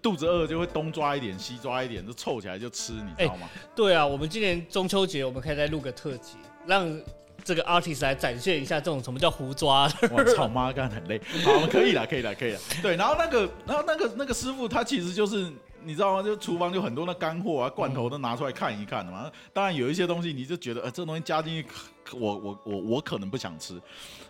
[0.02, 3.48] 肚子饿就会东抓一点，西抓一点，就凑起来就吃，你知道吗？
[3.74, 6.36] 对啊，我们今年中秋节，我们可以再录个特辑，
[6.66, 7.00] 让
[7.42, 9.90] 这个 artist 来展现一下这种什么叫胡抓。
[10.10, 11.20] 我操妈，干很累。
[11.44, 12.60] 好，可以了，可以了，可以了。
[12.82, 15.52] 对，然后那个，然后那个那个师傅，他其实就是。
[15.85, 16.22] 你知道吗？
[16.22, 19.30] 就厨房就很多那干货啊、罐头都拿出来看一看的嘛。
[19.53, 21.68] 当然有一些东西你就觉得，呃，这东西加进去，
[22.16, 23.80] 我我我我可能不想吃。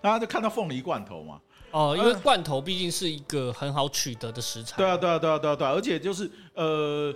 [0.02, 1.40] 然后就看到凤梨罐头嘛。
[1.70, 4.76] 哦，因为罐头毕竟是一个很好取得的食材。
[4.76, 5.70] 对啊，对啊，对啊，对啊，对啊。
[5.72, 7.12] 而且就是呃，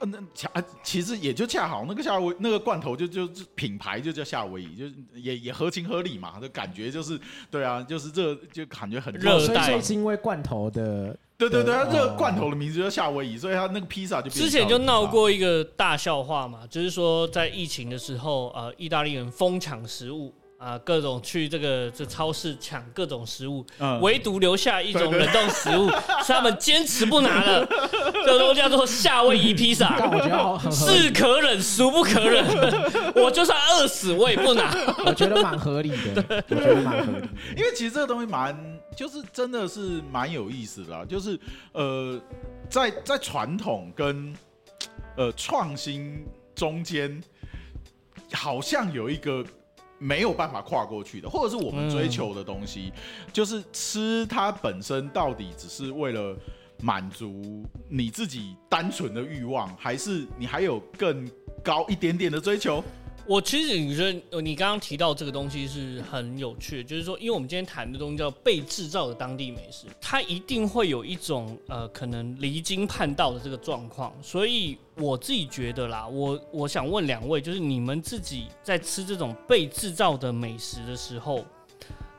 [0.00, 0.50] 那恰
[0.82, 4.84] 其实也就恰好那个夏威那个罐头就就是品牌就叫夏威夷，就
[5.14, 6.38] 也也合情合理嘛。
[6.40, 7.18] 就感觉就是
[7.50, 9.62] 对啊，就是这就感觉很热带。
[9.66, 11.16] 所以是因为罐头的。
[11.38, 20.32] 对对对，它这个罐头的名字叫夏威夷，所以它那个披萨就之前就闹过一个大笑话嘛，就是说在疫情的时候，呃，意大利人疯抢食物。
[20.58, 23.64] 啊，各种去这个这超市抢各种食物，
[24.00, 25.90] 唯独留下一种冷冻食物
[26.24, 27.66] 是他们坚持不拿的，
[28.24, 29.98] 这东西叫做夏威夷披萨。
[30.10, 32.42] 我觉得是可忍，孰不可忍？
[33.14, 34.74] 我就算饿死我也不拿。
[35.04, 37.28] 我觉得蛮合理的，我觉得蛮合理。
[37.54, 38.56] 因为其实这个东西蛮，
[38.96, 41.38] 就是真的是蛮有意思的，就是
[41.72, 42.18] 呃，
[42.70, 44.34] 在在传统跟
[45.18, 47.22] 呃创新中间，
[48.32, 49.44] 好像有一个。
[49.98, 52.92] 没有办法跨过去的，或者是我们追求的东西，
[53.32, 56.36] 就是吃它本身到底只是为了
[56.82, 61.28] 满足你自己单纯的欲望，还是你还有更
[61.64, 62.82] 高一点点的追求？
[63.28, 81.44] 我其实你觉得你刚刚提到这个东西是很有趣，就是说，因为我们今天谈的东西叫被制造的当地美食，它一定会有一种呃可能离经叛道的这个状况，所以我自己觉得啦，我我想问两位，就是你们自己在吃这种被制造的美食的时候，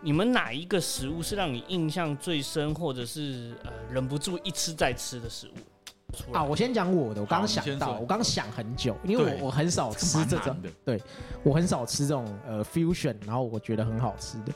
[0.01, 5.51] 你们哪一个食物是让你印象最深，或者是呃忍不住一吃再吃的食物？
[6.31, 7.21] 啊，我先讲我的。
[7.21, 10.55] 我刚刚想到，我刚刚想很久，因为我我很少吃这种，
[10.85, 11.01] 对
[11.43, 14.53] 我很少吃这种呃 fusion，然后我觉得很好吃的，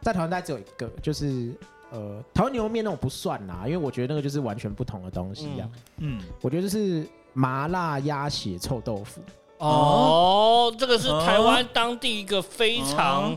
[0.00, 1.52] 在台湾大概只有一个，就是
[1.90, 5.68] 呃台湾牛肉面那种不算啦，因为我觉得那个就是完全不同的东西呀。
[5.98, 9.20] 嗯，我觉得就是麻辣鸭血臭豆腐。
[9.58, 13.36] 哦，这个是台湾当地一个非常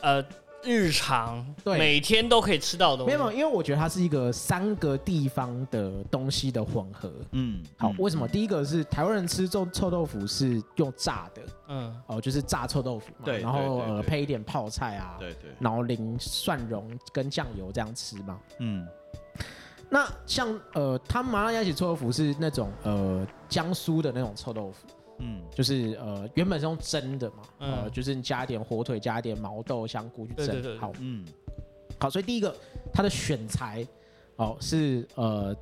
[0.00, 0.24] 呃。
[0.66, 1.78] 日常对。
[1.78, 7.10] 每天都可以吃到的，没有，因为我觉得它是一个三个地方的东西的混合。
[7.32, 8.26] 嗯，好，为什么？
[8.26, 18.38] 第一个是台湾人吃臭臭豆腐是用炸的，嗯，哦，就是炸臭豆腐嘛，对，然后呃配一点泡菜啊，对对，然后淋蒜蓉跟酱油这样吃嘛。
[18.58, 18.86] 嗯，
[19.88, 24.86] 那像呃，他麻辣鸭血臭豆腐是那种呃江苏的那种臭豆腐。
[25.18, 31.24] 嗯，就是呃，原本是用蒸的嘛，呃，就是你加点火腿，加一点毛豆、香菇去蒸，好，嗯，
[31.98, 32.54] 好，所以第一个
[32.92, 33.86] 它的选材
[34.36, 35.56] 哦是呃，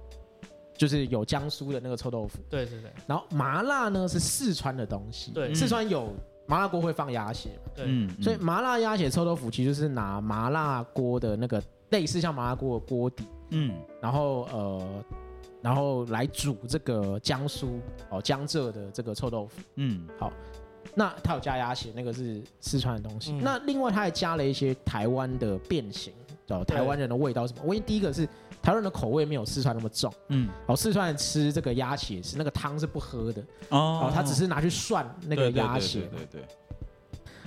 [0.77, 6.13] 就是有江苏的那个臭豆腐，对对对，然后麻辣呢是四川的东西，对，四川有
[6.47, 7.87] 麻辣锅会放鸭血，对，
[8.21, 15.05] 所以麻辣鸭血臭豆腐其实是拿麻辣锅的那个类似像麻辣锅的锅底，嗯，然后呃。
[15.65, 20.31] 然后来煮这个江苏哦江浙的这个臭豆腐，嗯，好，
[20.95, 23.33] 那它有加鸭血，那个是四川的东西。
[23.33, 26.13] 那另外它还加了一些台湾的变形，
[26.49, 27.63] 哦，台湾人的味道什么？
[27.65, 28.27] 我因为第一个是
[28.63, 36.45] 台湾人的口味没有四川那么重，嗯，哦，四川人吃这个鸭血是那个汤是不喝的，哦，他只是拿去涮那个鸭血，对对。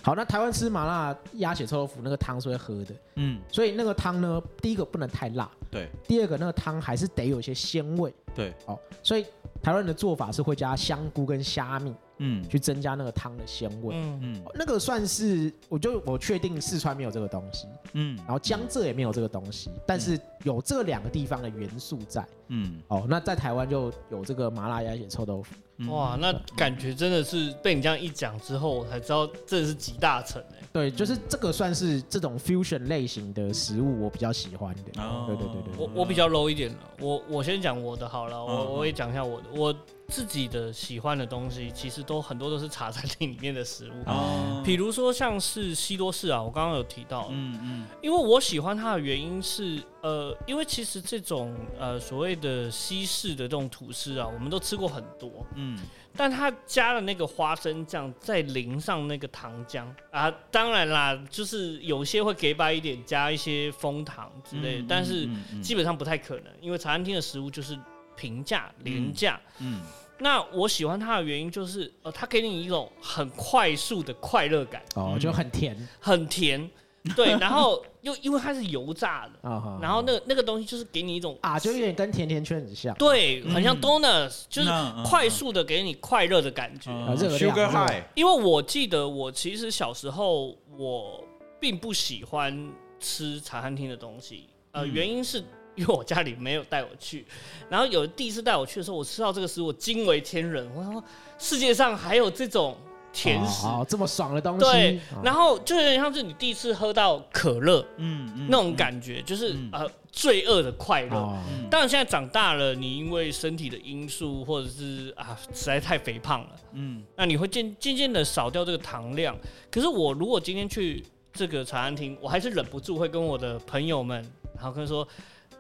[0.02, 9.24] 好，那台湾吃麻辣鸭血臭豆腐那个汤是会喝的，嗯，所以那个汤呢，第一个不能太辣，对，第二个那个汤还是得有些鲜味，对，哦，所以
[9.62, 11.94] 台湾人的做法是会加香菇跟虾米。
[12.20, 13.96] 嗯，去增加那个汤的鲜味。
[13.96, 17.68] 嗯嗯，那个算是，我就我确定四川没有这个东西。
[17.94, 22.26] 嗯，然后江浙也没有这个东西，但是有这两个地方的元素在。
[22.48, 25.54] 嗯，哦，那在台湾就有这个麻辣鸭血臭豆腐。
[25.92, 30.57] 哇，那感觉真的是被你这样一讲之后，我才知道这是集大成哎。
[30.78, 34.92] 对，就是这个算是这种 fusion 类型的食物，我比较喜欢的。
[35.26, 36.78] 对对对对，我我比较 low 一点的。
[37.00, 39.76] 我我先讲我的好了，我我也讲一下我的我。
[40.10, 55.78] 自己的喜欢的东西，其实都很多都是茶餐厅里面的食物，哦，比如说像是西多士啊，我刚刚有提到，嗯嗯，因为我喜欢它的原因是，呃，因为其实这种呃所谓的西式的这种吐司啊，我们都吃过很多，嗯，
[56.16, 65.28] 但它加了那个花生酱，再淋上那个糖浆啊，当然啦，就是有些会给白一点，加一些蜂糖之类，但是
[65.62, 67.78] 基本上不太可能，因为茶餐厅的食物就是。
[68.18, 69.82] 平价廉价，嗯，
[70.20, 76.70] 那我喜欢它的原因就是，呃，它给你一种很快速的快乐感，哦，就很甜，很甜，
[77.16, 84.70] 对， 然后又因为它是油炸的，啊然后那个那个东西就是给你一种啊，就有点跟甜甜圈很像，对，很像 donuts，就是
[85.06, 86.90] 快速的给你快乐的感觉
[87.38, 88.04] ，sugar high。
[88.16, 91.24] 因为我记得我其实小时候我
[91.60, 95.44] 并不喜欢吃茶餐厅的东西，呃，原因是。
[95.78, 97.24] 因为我家里没有带我去，
[97.70, 100.68] 然后有第一次带我去的时候，我吃到这个食物，惊为天人。
[100.76, 101.02] 我说
[101.38, 102.76] 世界上还有这种
[103.14, 104.66] 甜食，这么爽的东西。
[104.66, 111.38] 对，然后就有点像是你第一次喝到可乐，嗯，那种感觉，就是呃罪恶的快乐。
[111.70, 119.38] 当然现在长大了，你因为身体的因素，或者是啊实在太肥胖了，嗯，那你会渐渐渐的少掉这个糖量。
[119.70, 124.20] 可是我如果今天去这个茶餐厅，我还是忍不住会跟我的朋友们，
[124.56, 125.08] 然后跟说。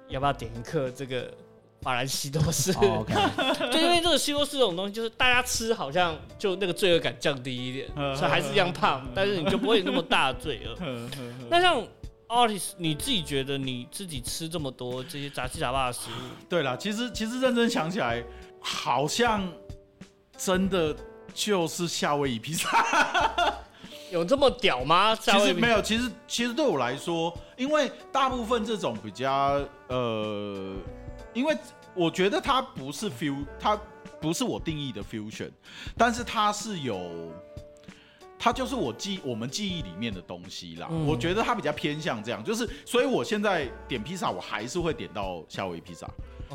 [0.09, 1.31] 要不要点一克这个
[1.81, 2.73] 法兰西多士？
[2.73, 2.79] 就
[3.79, 10.75] 因为这个西多士这种东西，就是大家吃好像就那个罪恶感降低一点，所以还是一样胖，但是你就不会那么大的罪恶。
[11.49, 11.85] 那像
[12.27, 16.45] artist，你自己觉得你自己吃这么多这些杂七杂八的食物？
[16.49, 18.23] 对了，其实其实认真想起来，
[18.59, 19.47] 好像
[20.37, 20.95] 真的
[21.33, 23.63] 就是夏威夷披萨。
[24.09, 25.15] 有这么屌吗？
[25.15, 30.75] 其实没有，其实其实对我来说，因为大部分这种比较呃，
[31.33, 31.55] 因为
[31.93, 33.79] 我觉得它不是 fusion，它
[34.21, 35.51] 不是我定义的 fusion，
[35.97, 37.31] 但是它是有，
[38.39, 40.87] 它就是我记我们记忆里面的东西啦。
[41.05, 46.07] 我觉得它比较偏向这样，就是所以我现在点披萨，我还是会点到夏威夷披萨，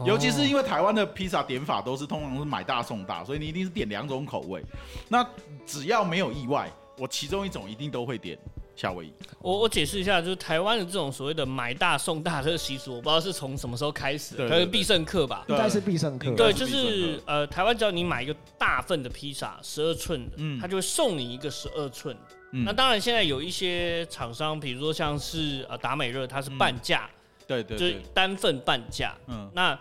[0.07, 4.65] 尤其是因为台湾的披萨点法都是通常是买大送大，所以你一定是点两种口味。
[5.09, 5.27] 那
[5.67, 6.71] 只要没有意外。
[7.03, 8.39] 我其中一种一定都会点
[8.77, 9.13] 夏威夷。
[9.41, 16.33] 我我解释一下，就是台湾的这种所谓的买大送大这个习俗，我不知道是从什么时候开始，可能必胜客吧，应该是必胜客。
[16.37, 22.17] 对，就是呃，台湾只要你买一个大份的披萨，十二寸的，嗯，他就会送你一个十二寸。
[22.53, 27.11] 那当然，现在有一些厂商，比如说像是呃达美乐，它是半价，
[27.49, 29.13] 对对，就是单份半价。
[29.27, 29.77] 嗯，那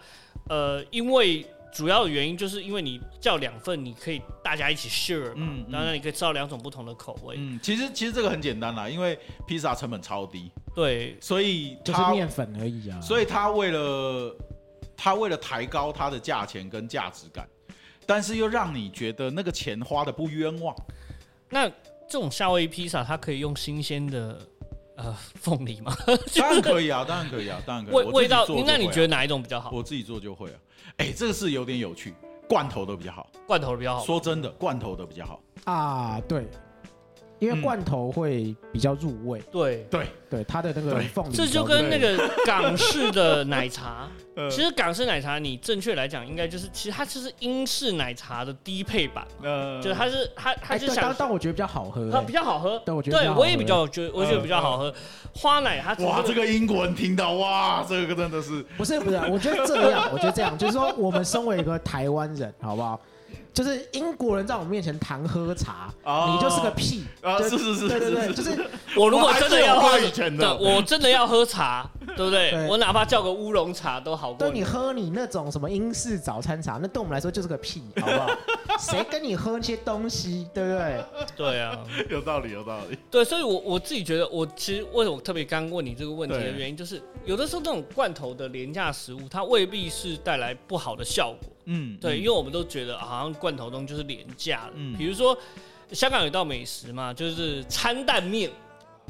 [0.49, 1.45] 呃，因为。
[1.71, 7.35] 主要的原因就是因为你叫两份，你可以大家一起 share 嘛，当然你可以吃到两种不同的口味。
[7.37, 9.17] 嗯，其实其实这个很简单啦，因为
[9.47, 12.99] 披萨成本超低，对，所以就是面粉而已啊。
[12.99, 14.35] 所以他为了
[14.97, 17.47] 他为了抬高它的价钱跟价值感，
[18.05, 20.75] 但是又让你觉得那个钱花的不冤枉。
[21.49, 24.39] 那这种夏威夷披萨，它可以用新鲜的
[24.97, 25.95] 呃凤梨吗？
[26.35, 27.95] 当然可以啊，当然可以啊，当然可以。
[27.95, 29.71] 味味道，那你觉得哪一种比较好？
[29.71, 30.59] 我自己做就会啊。
[30.97, 32.13] 哎，这个是有点有趣，
[32.47, 34.05] 罐头的比较好，罐头的比较好。
[34.05, 36.47] 说真的，罐头的比较好啊，对。
[37.41, 39.85] 因为罐头会比较入味，对。
[39.89, 40.07] 对。
[40.31, 42.17] 对，它的那个凤梨，这就跟那个
[42.47, 44.07] 港式的奶茶，
[44.49, 54.93] 其实港式奶茶你正确来讲应该就是，其实它就是英式奶茶的低配版，呃，就是它是它它就想，但我觉得比较好喝，它比较好喝，对，我觉得对我也比较觉得我觉得比较好喝，
[55.35, 62.97] 花奶它哇，这个英国人听到哇，这个真的是不是不是，我觉得这样，我觉得这样，就是说我们身为一个台湾人，好不好？
[63.53, 67.37] 就是英国人在我们面前谈喝茶，你就是个屁啊！
[67.41, 68.51] 是是是，对对对，就是
[68.95, 71.85] 我如果真的要喝，对，我真的要喝茶，
[72.15, 72.67] 对 对不对？
[72.67, 74.37] 我哪怕叫个乌龙茶都好过。
[74.47, 78.29] 对你喝你那种什么英式早餐茶，那对我们来说就是个屁，好不好？
[78.79, 81.03] 谁跟你喝那些东西，对不对？
[81.35, 81.77] 对啊，
[82.09, 82.97] 有道理，有道理。
[83.11, 91.50] 对，所以，我我自己觉得，我其实为什么特别刚问你这个问题的原因，就是有的时候这种罐头的廉价食物，它未必是带来不好的效果。
[91.65, 94.73] 嗯，对，因为我们都觉得好像罐头东就是廉价的。
[94.75, 95.37] 嗯，比如说
[95.91, 98.49] 香港有一道美食嘛，就是餐蛋面。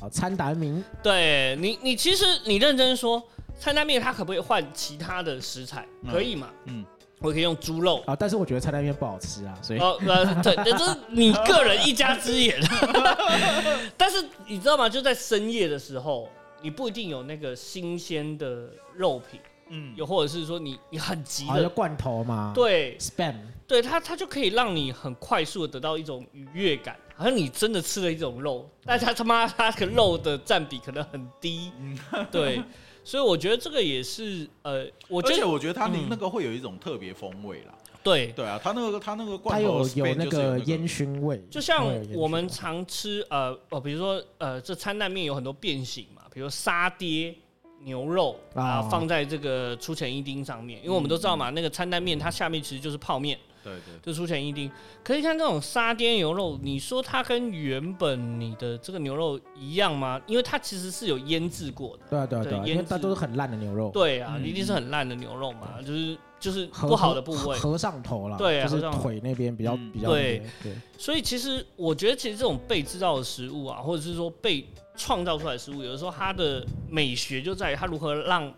[0.01, 0.83] 啊，餐蛋面。
[1.03, 3.21] 对你，你其实你认真说，
[3.59, 5.87] 餐蛋面它可不可以换其他的食材？
[6.09, 6.49] 可以嘛？
[6.65, 6.85] 嗯。
[7.23, 9.95] 我可以用猪肉啊，但是我觉得菜蛋面不好吃啊，所以哦，
[10.41, 12.59] 对，这是你个人一家之言。
[13.95, 14.89] 但是你知道吗？
[14.89, 16.27] 就在深夜的时候，
[16.63, 19.39] 你不一定有那个新鲜的肉品，
[19.71, 31.71] 嗯，又或者是说你你很急的罐头嘛，对，spam，对它它就可以让你很快速的得到一种愉悦感，好像你真的吃了一种肉，但是它他妈它个肉的占比可能很低，
[32.29, 32.61] 对。
[33.03, 37.73] 所以我觉得这个也是，呃，我而且我觉得它那个会有一种特别风味啦。
[38.03, 38.27] 对。
[38.33, 47.33] 对啊，它那个它那个罐头有有那个烟熏味，就像我们常吃呃哦，比如说呃，这餐蛋面有很多变形嘛，比如沙爹
[47.83, 53.37] 牛肉啊，放在这个出前一丁上面，因为我们都知道嘛，那个餐单面它下面其实就是泡面。
[53.63, 54.67] 对对，就出前一丁。
[55.03, 60.19] 可以像这种沙爹牛肉，你说它跟原本你的这个牛肉一样吗？
[60.25, 62.03] 因为它其实是有腌制过的。
[62.09, 63.91] 对啊对啊对啊，因为它都是很烂的牛肉。
[63.93, 67.55] 对啊，一定是很烂的牛肉嘛，就是就是不好的部位。
[67.55, 68.35] 合上头了。
[68.35, 70.09] 对，就是腿那边比较比较。
[70.09, 70.73] 对对。
[70.97, 74.65] 所以其实我觉得，其实这种被制造的食物啊，或者是说被
[74.95, 78.53] 创造出来的食物，有的时候它的美学就在于它如何让。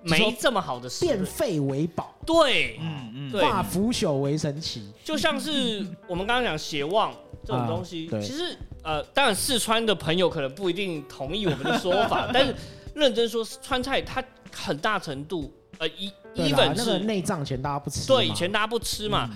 [0.00, 7.12] 没这么好的事，变废为宝，对，嗯嗯，化腐朽为神奇，就像是我们刚刚讲血旺
[7.44, 12.54] 这种东西，其实呃，当然四川的朋友可能不一定同意我们的说法， 但是
[12.94, 14.22] 认真说，川菜它
[14.52, 19.28] 很大程度呃一一本是内脏前大家不吃，对，以前大家不吃嘛。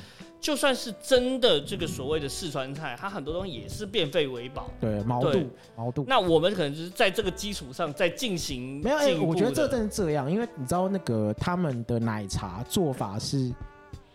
[0.43, 4.68] 就算是真的这个所谓的四川菜，它很多东西也是变废为宝。
[4.80, 6.05] 对，毛肚，毛肚。
[6.09, 8.80] 那我们可能就是在这个基础上再进行。
[8.82, 13.55] 没有，哎，我觉得这真是这样，因为你知道那个他们的奶茶做法是，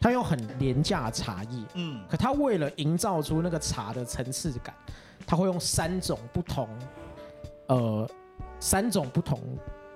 [0.02, 4.76] 他用很廉价茶叶，嗯，可他为了营造出那个茶的层次感，
[5.26, 6.68] 他会用三种不同，
[7.68, 8.10] 呃，
[8.60, 9.40] 三种不同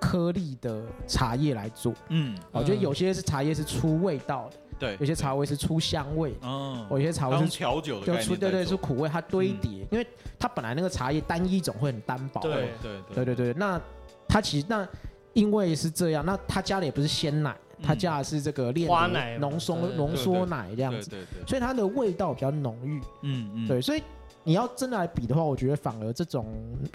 [0.00, 1.92] 颗粒的茶叶来做。
[2.08, 4.56] 嗯，我觉得有些是茶叶是出味道的。
[4.82, 10.04] 对，有些茶味是出香味，嗯，有些茶味是调酒的，就出对对，是苦味，它堆叠，因为
[10.40, 13.24] 它本来那个茶叶单一种会很单薄，对对。
[13.24, 13.34] 对对。
[13.36, 13.54] 对。
[13.54, 13.80] 那
[14.28, 14.88] 它其实那
[15.34, 24.02] 因为是这样，那他加的也不是鲜奶，他加的是这个炼奶浓缩浓缩奶这样子，对对，所以它的味道比较浓郁，嗯嗯，对，所以
[24.44, 26.46] 你要真的来比的话，我觉得反而这种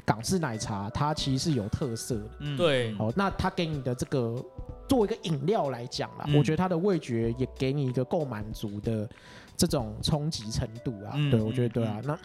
[0.05, 4.35] 港式奶茶它其实是有特色的，嗯对，哦，那它给你的这个。
[4.89, 9.05] 作为一个饮料来讲啦，我觉得它的味觉也给你一个够满足的
[9.57, 11.11] 这种冲击程度啊。
[11.29, 11.99] 对，我觉得对啊。
[12.05, 12.17] 那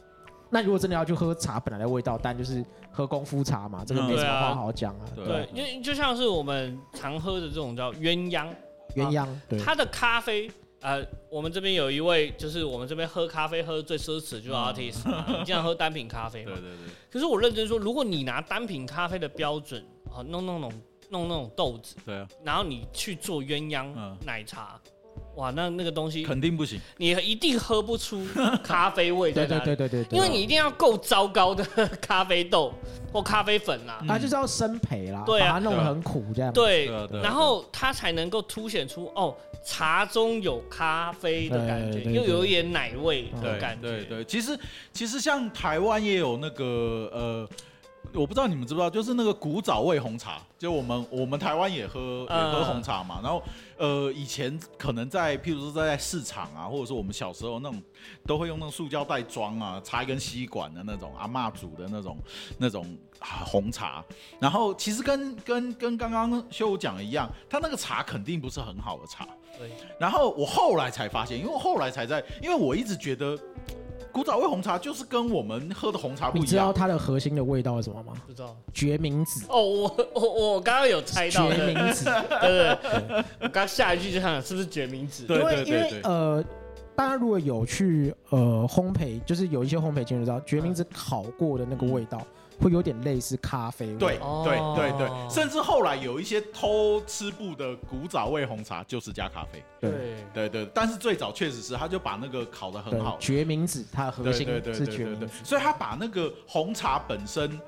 [0.48, 5.04] 那如果真的要去喝茶本来的味道，但就是喝功夫茶嘛，这个没什么话好讲啊。
[5.14, 8.48] 对，因为就像是我们常喝的这种叫鸳鸯，
[8.94, 10.50] 鸳鸯，对，它的咖啡，
[10.86, 15.02] 呃，我们这边有一位就是我们这边喝咖啡喝的最奢侈就是 artist，
[15.38, 16.52] 你经常喝单品咖啡嘛。
[16.52, 16.94] 对对对。
[17.10, 20.72] 可是我认真说，如果你拿单品咖啡的标准啊，弄弄弄。
[21.08, 24.76] 弄那种豆子，对啊，然后你去做鸳鸯奶茶，
[25.36, 28.26] 哇，那那个东西肯定不行，你一定喝不出
[28.64, 29.32] 咖啡味。
[29.34, 31.64] 对对对对对，因为你一定要够糟糕的
[32.00, 32.72] 咖啡豆
[33.12, 36.52] 或咖啡粉啦， 它就是要生培啦，把它弄得很苦这样。
[36.52, 36.86] 对，
[37.22, 43.88] 然后它才能够凸显出哦，茶中有咖啡的感觉，又有一点奶味的感觉。
[43.88, 44.58] 对对，其实
[44.92, 47.48] 其实像台湾也有那个呃。
[48.16, 53.20] 我不知道你们知不知道，就是那个古早味红茶，就我们我们台湾也喝也喝红茶嘛。
[53.22, 53.42] 然后
[53.76, 57.82] 呃，以前可能在譬如说在市场啊，或者说我们小时候那种，
[58.26, 62.16] 都会用那种塑胶袋装啊，插一根吸管的那种阿妈煮的那种
[62.58, 64.02] 那种红茶。
[64.40, 69.28] 然后其实跟跟跟刚刚修讲的一样，他那个茶肯定不是很好的茶。
[69.58, 69.70] 对。
[70.00, 73.38] 然后我后来才发现，因为后来才在，因为我一直觉得。
[74.16, 76.46] 古早味红茶就是跟我们喝的红茶不一样。
[76.46, 78.14] 你知道它的核心的味道是什么吗？
[78.26, 78.56] 不知道。
[78.72, 79.44] 决明子。
[79.50, 81.52] 哦，我 我我刚刚有猜到。
[81.52, 82.06] 决明子。
[82.40, 83.24] 对对。
[83.42, 85.26] 我刚下一句就想是不是决明子？
[85.28, 86.42] 因为因为呃，
[86.94, 92.18] 大家如果有去呃烘焙，就是有一些烘焙经验知道，决明子烤过的那个味道
[92.60, 93.96] 会有点类似咖啡味。
[93.96, 99.62] 对对对对，甚至后来有一些偷吃布的古早味红茶就是加咖啡。
[99.80, 99.90] 对
[100.32, 107.60] 对对，但是最早确实是他就把那个烤的很好，决明子它的核心是决明子，所以他把那个红茶本身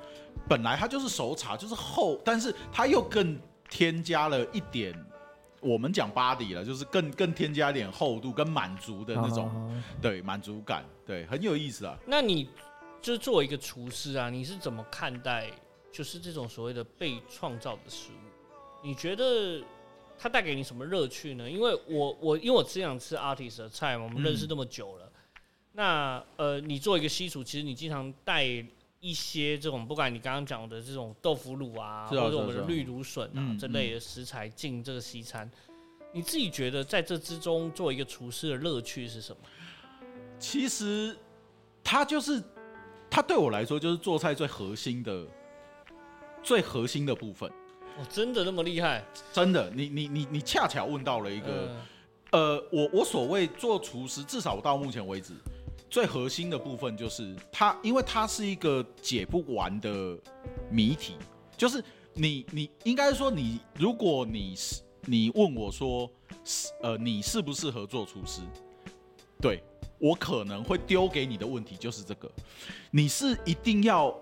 [0.48, 3.38] 本来它就是熟茶，就是厚，但是它又更
[3.68, 4.94] 添加了一点。
[5.60, 11.98] 我们讲 body 了，就是更更添加一点厚度跟满足的那种，对满足感，对很有意思啊。
[12.06, 12.48] 那你
[13.00, 15.50] 就是作为一个厨师啊，你是怎么看待
[15.92, 18.84] 就是这种所谓的被创造的食物？
[18.84, 19.62] 你觉得
[20.18, 21.50] 它带给你什么乐趣呢？
[21.50, 25.12] 因为我我因为我只想吃 artist 的菜嘛，我们认识那么久了。
[25.72, 28.44] 那呃，你做一个西厨，其实你经常带
[29.00, 35.48] 一些这种，不管你刚刚讲的这种豆腐乳啊，或者我们的绿芦笋啊这类的食材进这个西餐，
[36.12, 39.42] 你自己觉得在这之中做一个厨师的乐趣是什么？
[40.40, 41.16] 其实，
[41.84, 42.42] 它就是
[43.10, 45.26] 它对我来说就是做菜最核心的、
[46.42, 47.50] 最核心的部分。
[47.98, 49.04] 哦，真的那么厉害？
[49.32, 51.74] 真的，你你你你恰巧问到了一个，
[52.30, 55.32] 呃，我我所谓做厨师，至少我到目前为止。
[55.90, 60.18] 最核心的部分就是它，因为它是一个解不完的
[60.70, 61.16] 谜题。
[61.56, 61.82] 就是
[62.12, 66.08] 你，你应该说你，如果你是你问我说，
[66.82, 68.42] 呃，你适不适合做厨师？
[69.40, 69.62] 对
[69.98, 72.30] 我可能会丢给你的问题就是这个：
[72.90, 74.14] 你是一定要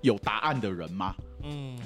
[0.00, 1.14] 有答案的人吗？
[1.42, 1.78] 嗯，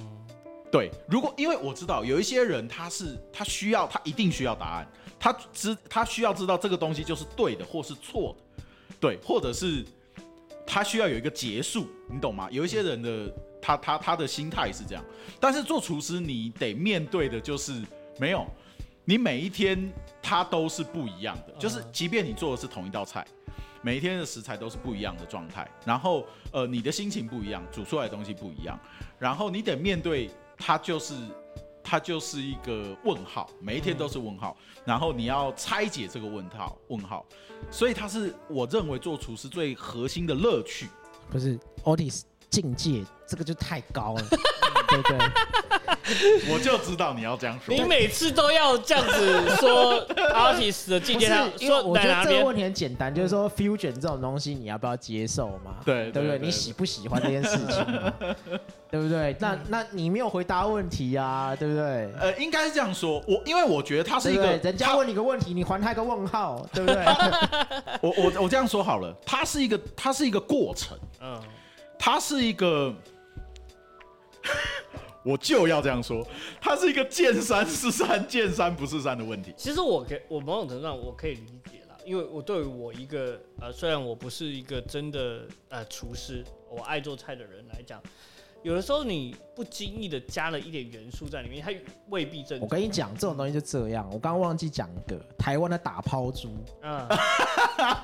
[0.71, 0.91] 对。
[1.09, 4.89] 如果因为我知道有一些人他是他需要他一定需要答案，
[5.19, 8.65] 他知他需要知道这个东西就是对的或是错的。
[9.01, 9.85] 对，或者是
[10.65, 12.49] 他需要有一个结束，你懂吗？
[12.53, 15.05] 有一些人的他他他的心态是这样，
[15.41, 17.83] 但是做厨师你得面对的就是
[18.21, 18.47] 没有，
[19.05, 19.93] 你每一天
[20.23, 23.27] 它都是不一样的，就是即便你做的是同一道菜，
[23.83, 28.79] 每一天的食材都是不一样的状态，然后呃你的心情不一样，煮出来的东西不一样，
[29.19, 31.15] 然后你得面对它就是。
[31.85, 37.27] 它就是一个问号，每一天都是问号，然后你要拆解这个问号，问号，
[37.73, 40.89] 所以它是我认为做厨师最核心的乐趣，
[41.29, 44.23] 不是 Otis 境界，这个就太高了。
[44.89, 45.19] 对 不对，
[46.51, 47.75] 我就知道你要这样说。
[47.75, 51.29] 你每次都要这样子说 artist 的境界，
[51.67, 55.77] 说我觉得这个问题很简单，就是说 fusion 这种东西你要不要接受嘛？
[55.85, 56.39] 对对不对？
[56.39, 57.87] 你喜不喜欢这件事情？
[58.91, 59.35] 对不对？
[59.39, 61.57] 那那你没有回答问题啊？
[61.59, 62.13] 对不对？
[62.21, 63.23] 呃，应该是这样说。
[63.27, 67.03] 我因为我觉得他是一个人家问你个问题，你还他一个问号，对不对？
[68.03, 71.41] 我我我这样说好了，它是一个它是一个过程，嗯，
[71.99, 72.95] 它是一个。
[75.25, 76.27] 我就要这样说，
[76.61, 79.53] 它是一个见山是山，见山不是山的问题。
[79.57, 88.03] 其实我可我某种程度上我可以理解了，因为我对于我一个呃，虽然我不是一个真的呃厨师，我爱做菜的人来讲。
[88.63, 91.73] 有的时候你不经意的加了一点元素在里面，它
[92.09, 92.61] 未必正。
[92.61, 94.09] 我跟你讲，这种东西就这样。
[94.13, 96.57] 我刚刚忘记讲一个台湾的打抛猪。
[96.83, 97.07] 嗯。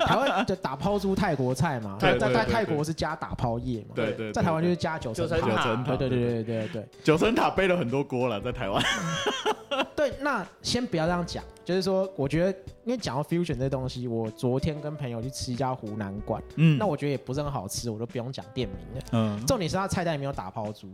[0.01, 3.95] 台湾的打抛猪泰国菜嘛，在在泰国是加打抛叶嘛。
[3.95, 4.33] 对对。
[4.33, 5.77] 在台湾就是加九层塔。
[5.97, 6.89] 对对对对对对。
[7.05, 8.83] 九层塔背了很多锅了，在台湾。
[9.99, 11.43] 对，那先不要这样讲。
[11.65, 20.87] 就是说，我觉得，因为讲到 fusion 这东西，我昨天跟朋友去吃一家湖南馆，嗯，那我觉得也不是很好吃，我都不用讲店名了，嗯，重点是他菜单里面有打抛猪，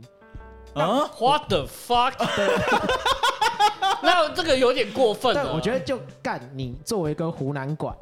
[0.72, 2.14] 啊，what the fuck？
[4.02, 7.94] 那这个有点过分了，我觉得就干你作为一个湖南馆。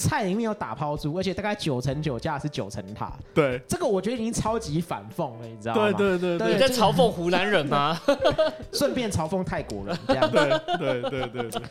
[0.00, 3.12] 菜里面有打抛猪，而且大概九成九价是九层塔。
[3.34, 5.92] 对，这个我觉得已经超级反讽了，你知道吗？
[5.92, 8.00] 对对对对，你在嘲讽湖南人吗？
[8.72, 10.30] 顺便嘲讽泰国人，这样。
[10.30, 10.48] 对
[10.78, 11.62] 对对对对，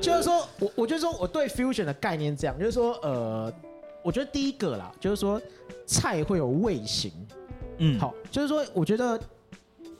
[0.00, 3.52] 就是说我，我就说我对 fusion 的概念这样，就是说，呃，
[4.00, 5.42] 我觉得第一个啦，就是说
[5.84, 7.10] 菜会有味型。
[7.78, 9.20] 嗯，好，就是说，我觉得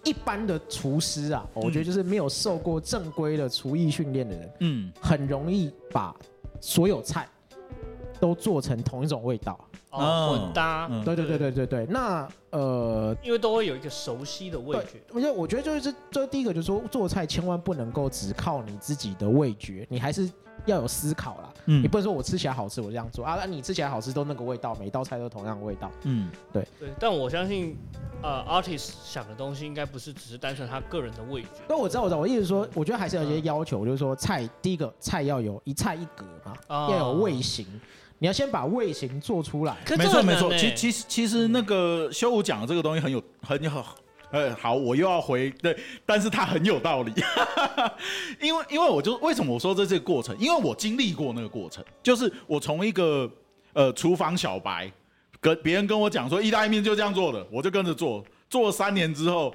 [0.05, 6.15] 一般的厨师啊，我觉得就是没有受过正规的厨艺训练的人，嗯，很容易把
[6.61, 7.27] 所有菜。
[8.23, 9.59] 都做成同一种味道，
[9.91, 10.89] 混搭。
[11.05, 11.87] 对对对对对对。
[11.87, 15.03] 那呃，因为都会有一个熟悉的味觉。
[15.13, 20.31] 而且我觉得就是这第一个就是说做菜千万不能够只靠你自己的味觉，你还是
[20.67, 21.53] 要有思考啦。
[21.65, 21.83] 嗯。
[21.83, 23.37] 你不能说我吃起来好吃，我这样做啊。
[23.41, 25.91] 那你吃起来好吃都那个味道，每道菜都同样的味道。
[26.05, 26.91] 嗯，对对。
[27.01, 27.77] 但我相信，
[28.23, 31.49] 呃，artist 想的东西应该不是只是单纯他个人的味觉。
[31.69, 37.67] 那我知道，我知道，我意思说，我觉得还是有一些要求，就是说菜第一个菜要有一菜一格嘛，要有味型。
[38.23, 40.49] 你要先把味型做出来，没错没错。
[40.57, 43.85] 其其实其实那个修武讲的这个东西很有很有，
[44.31, 45.77] 呃，好，我又要回对，
[46.07, 47.13] 但是他很有道理，
[48.41, 53.29] 因为因为我就为什么我说这这个过程，因为我经历过那个过程，就是我从一个
[53.73, 54.89] 呃厨房小白，
[55.41, 58.25] 跟别人跟我讲说意大利面就这样做的，我就跟着做。
[58.49, 59.53] 做了三年之后。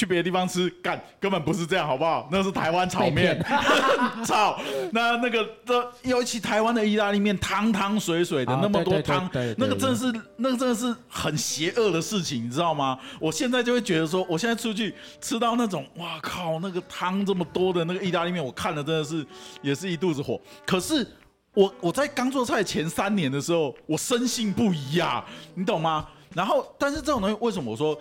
[0.00, 2.26] 去别的地方吃，干根本不是这样，好不好？
[2.32, 3.38] 那是台湾炒面，
[4.24, 4.58] 操！
[4.92, 9.28] 那那个这，尤其台湾的意大利面，汤汤水水的，那么多汤，
[9.58, 12.98] 那个真的是，那个真的是很邪恶的事情，你知道吗？
[13.20, 19.26] 我现在就会觉得说，我现在出去吃到那种，哇靠，那个汤这么多的那个意大利面，我看了真的是
[19.60, 20.40] 也是一肚子火。
[20.64, 21.06] 可是
[21.52, 25.22] 我我在刚做菜前三年的时候，我深信不疑啊，
[25.54, 26.08] 你懂吗？
[26.34, 27.94] 然后，但是这种东西，为什么我说，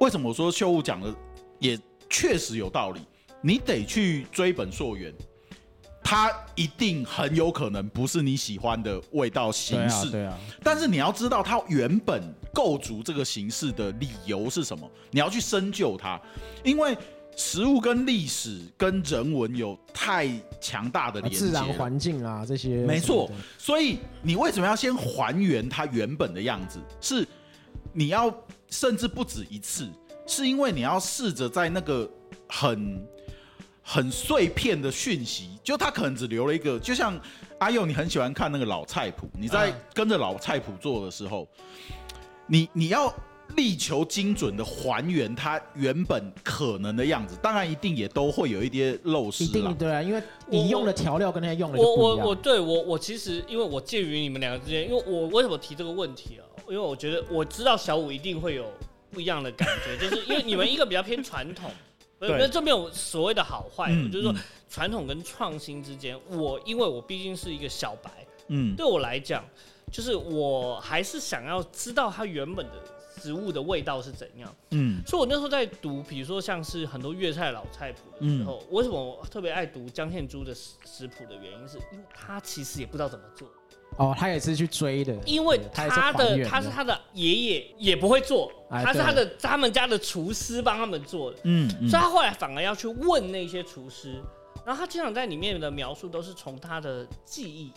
[0.00, 1.14] 为什么我说秀物讲的？
[1.64, 1.80] 也
[2.10, 3.00] 确实有道理，
[3.40, 5.10] 你得去追本溯源，
[6.02, 10.10] 它一定很有可能不是你喜欢的味道形式。
[10.10, 12.22] 对啊，但是你要知道它原本
[12.52, 16.20] 构筑这个形式的理由是什么，你要去深究它，
[16.62, 16.94] 因为
[17.34, 20.28] 食物跟历史跟人文有太
[20.60, 23.30] 强大的连接，自然环境啊这些，没错。
[23.56, 26.78] 所以你为什么要先还原它原本的样子？
[27.00, 27.26] 是
[27.94, 28.30] 你要
[28.68, 29.88] 甚至不止一次。
[30.26, 32.08] 是因为你要试着在那个
[32.48, 33.06] 很
[33.82, 37.20] 很碎片的讯息，就他可能只留了一个，就像
[37.58, 41.46] 阿佑，你很喜欢看那个老菜谱，你在跟着老菜谱做的时候，
[42.46, 43.12] 你你要
[43.56, 56.42] 力求精准的还原它原本可能的样子，当然一定也都会有一些漏失，一定对啊，因为你用的调料跟他用的我我我对我我其实因为我介于你们两个之间，因为我为什么提这个问题啊？
[56.66, 58.64] 因为我觉得我知道小五一定会有。
[59.14, 61.70] 不一样的感觉， 就是因为你们一个比较偏传统，
[62.18, 64.34] 那这没有所谓的好坏，就是说
[64.68, 68.10] 传统跟创新之间，我因为我毕竟是一个小白，
[68.48, 69.44] 嗯，对我来讲，
[69.92, 72.72] 就是我还是想要知道它原本的
[73.22, 83.48] 食物的味道是怎样，嗯，所以我那时候在读，比如说像是很多粤菜老菜谱的时候，为什么我特别爱读江献珠的食谱的原因，是因为他其实也不知道怎么做。
[83.96, 94.20] 哦，他也是去追的，因为他的他是他的爷爷也不会做，他是他的他们家的厨师帮他们做的，嗯，所以他后来反而要去问那些厨师，
[94.66, 97.70] 然后他经常在里面的描述都是从他的记忆，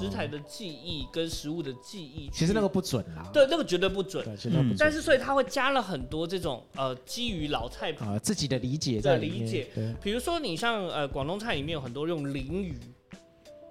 [0.00, 4.76] 食材的记忆跟食物的记忆，其实那个不准啦，对，那个绝对不准，对，绝对不准。
[4.78, 9.66] 但是所以他会加了很多这种呃基于老菜谱自己的理解在理解，
[10.02, 12.78] 比如说你像呃广东菜里面有很多用鲮鱼。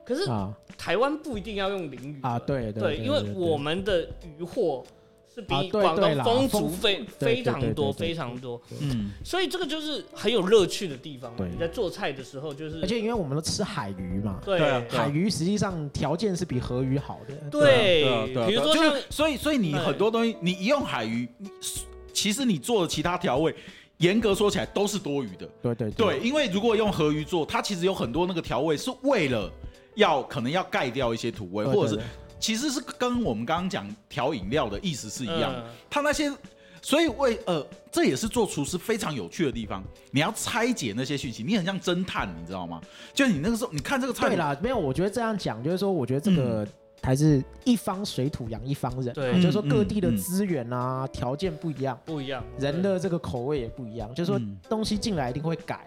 [0.10, 0.27] 可是
[0.76, 4.10] 台湾不一定要用鲮鱼啊，对对，因为我们的
[4.40, 4.84] 鱼货
[5.31, 11.31] 是比广东丰足非非常多非常多，嗯，所以这个就是很有乐趣的地方。
[11.38, 14.60] 你在做菜的时候，就是而且因为我们都吃海鱼嘛，对，
[14.90, 17.36] 海鱼实际上条件是比河鱼好的。
[17.52, 21.52] 对，比如说就是所以所以你很多东西你一用海鱼，你
[22.11, 23.53] 其实你做的其他调味，
[23.98, 25.48] 严格说起来都是多余的。
[25.61, 25.91] 对对。
[25.91, 29.52] 对，因为如果用河鱼做，它其实有很多那个调味是为了。
[29.99, 32.01] 要可能要盖掉一些土味，或者是
[32.39, 35.53] 其实是跟我们刚刚讲调饮料的意思是一样。
[35.89, 36.31] 他那些，
[36.81, 39.84] 所以为呃，这也是做厨师非常有趣的地方。
[40.11, 42.81] 你要拆解那些讯息，你很像侦探，你知道吗？
[43.13, 44.27] 就你那个时候，你看这个菜。
[44.30, 46.65] 对啦，没有，我觉得这样讲就是说，我觉得这个
[47.03, 54.39] 还是一方水土养一方人，对，就是说各地的资源啊条件不一样，不一样，人的这个口味也不一样，就是说
[54.69, 55.85] 东西进来一定会改。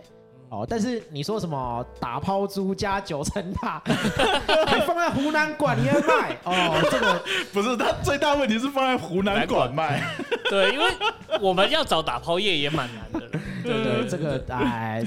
[0.52, 3.82] 哦，但是你说什么打抛猪加九层塔，
[4.68, 6.36] 还放在湖南馆里面卖？
[6.44, 7.22] 哦，这个
[7.54, 10.02] 不是，它最大问题是放在湖南馆卖。
[10.50, 10.84] 对，因为
[11.40, 13.38] 我们要找打抛业也蛮难的。
[13.62, 15.02] 对对，这个哎，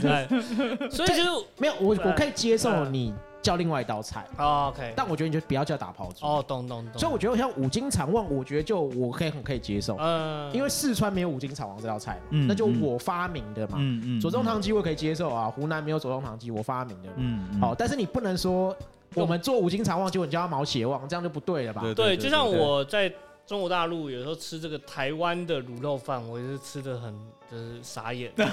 [0.89, 3.13] 所以就是没有我，我可以接受你。
[3.45, 6.99] 叫另外一道菜，OK，但我觉得你就不要叫打抛猪哦，懂懂懂。
[6.99, 18.75] 所以我觉得像五金肠旺，我觉得就我可以很可以接受，嗯，因为四川没有五金肠旺这道菜，嗯，那就我发明的嘛，嗯嗯，左宗棠鸡我可以接受啊，湖南没有左宗棠鸡，我发明的，嗯嗯，好，但是你不能说
[19.13, 21.83] 我们做五金肠旺，结果你叫毛血旺，这样就不对了吧？
[21.95, 23.13] 对，就像我在。
[23.45, 27.13] 中国大陆有时候吃这个台湾的卤肉饭，我也是吃的很
[27.51, 28.31] 就是傻眼。
[28.35, 28.43] 对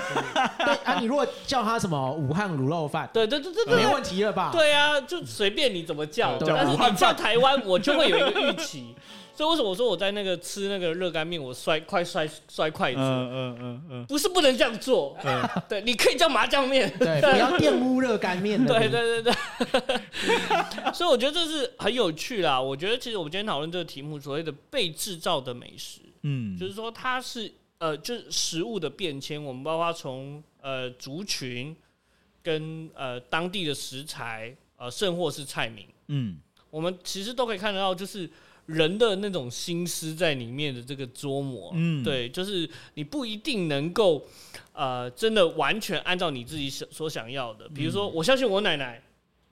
[0.84, 4.50] 啊，你如果叫他什么武汉卤肉饭，对对对对对，没问题了吧？
[4.52, 8.94] 对啊，就随便你怎么叫，但是你叫台湾，我就会有一个预期。
[9.34, 12.98] 所以为什么我说我在那个吃那个热干面，我摔快摔摔筷子？
[13.00, 15.16] 嗯嗯嗯嗯，不是不能这样做。
[15.68, 18.62] 对，你可以叫麻酱面，对，不要玷污热干面。
[18.64, 20.00] 对对对对。
[20.92, 22.60] 所以我觉得这是很有趣啦。
[22.60, 29.42] 我觉得其实我们今天讨论这个题目，所谓的被制造的美食，嗯，就是说它是呃，就是食物的变迁。
[29.42, 31.74] 我们包括从呃族群
[32.42, 36.38] 跟呃当地的食材，呃甚或是菜名，嗯，
[36.68, 38.30] 我们其实都可以看得到，就是。
[38.66, 44.24] 人的那种心思在里面的这个琢磨，嗯，对，就是你不一定能够，
[44.72, 47.68] 呃，真的完全按照你自己想所想要的。
[47.70, 49.02] 比如说，我相信我奶奶，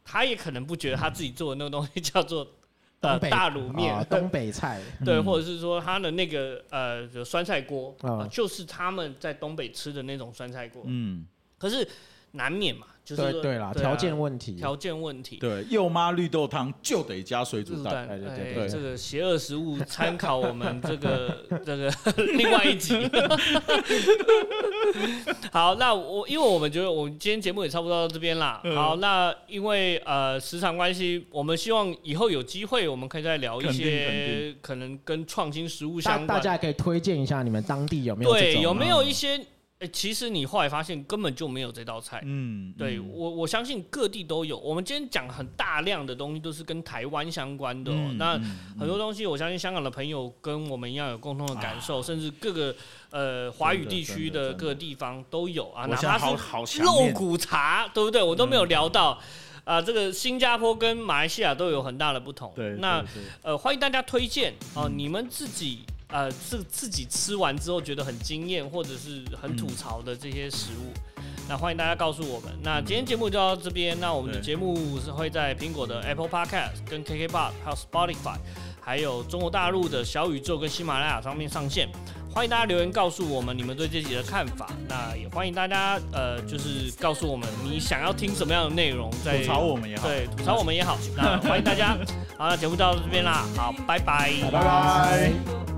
[0.04, 2.46] 她也可能不觉得她自己做的那个东西叫做
[3.00, 10.82] 呃大卤面，东北菜，对，或者是说他的那个呃酸菜锅啊，就是他们在东北吃的那种酸菜锅。
[10.86, 11.24] 嗯，
[11.58, 11.86] 可是
[12.32, 12.86] 难免嘛。
[13.16, 15.36] 对对啦，条件问题，条件问题。
[15.36, 18.06] 对，幼妈绿豆汤就得加水煮蛋。
[18.08, 21.92] 对对对，这个邪恶食物参考我们这个 这个
[22.36, 22.96] 另外一集。
[25.52, 28.60] 好，那我因为我们觉得我们今天节目也差不多到这边啦。
[28.74, 36.26] 好，那因为呃时长关系，我们希望以后有机会我们可以再聊一些可能跟创新食物相关。
[36.26, 39.40] 大家可以推荐一下你们当地有没有对有没有一些。
[39.80, 42.20] 哎，其实你后来发现根本就没有这道菜。
[42.26, 44.58] 嗯，对我我相信各地都有。
[44.58, 47.90] 我们今天讲很大量的东西都是跟台湾相关的。
[48.18, 48.38] 那
[48.78, 52.76] 很多东西，我相信香港的朋友跟我们一样有共同的感受，甚至各个
[53.08, 55.86] 呃华语地区的各个地方都有啊。
[55.86, 56.18] 哪怕
[56.66, 58.22] 是肉骨茶，对不对？
[58.22, 59.18] 我都没有聊到
[59.64, 59.80] 啊。
[59.80, 62.52] 这个新加坡跟马来西亚都有很大的不同。
[62.54, 63.02] 对，那
[63.40, 65.78] 呃欢迎大家推荐哦，你们自己。
[66.12, 70.92] 呃，自自己吃完之后觉得很惊艳，或者是很吐槽的这些食物，
[71.48, 72.52] 那欢迎大家告诉我们。
[72.62, 78.36] 那今天节目就到这边，那我们的节目是会在苹果的 Apple Podcast、跟 KKBox、还有 Spotify、
[78.80, 81.88] 还有中国大陆的小宇宙跟喜马拉雅上面上线。
[82.32, 84.70] 欢迎大家留言告诉我们你们对这集的看法。
[84.88, 90.96] 那也欢迎大家呃，就是告诉我们你想要听什么样的内容，在吐槽我们也好，对，吐槽我们也好。
[91.16, 91.98] 那欢迎大家。
[92.38, 95.69] 好，那节目到这边啦，好，拜拜，拜拜。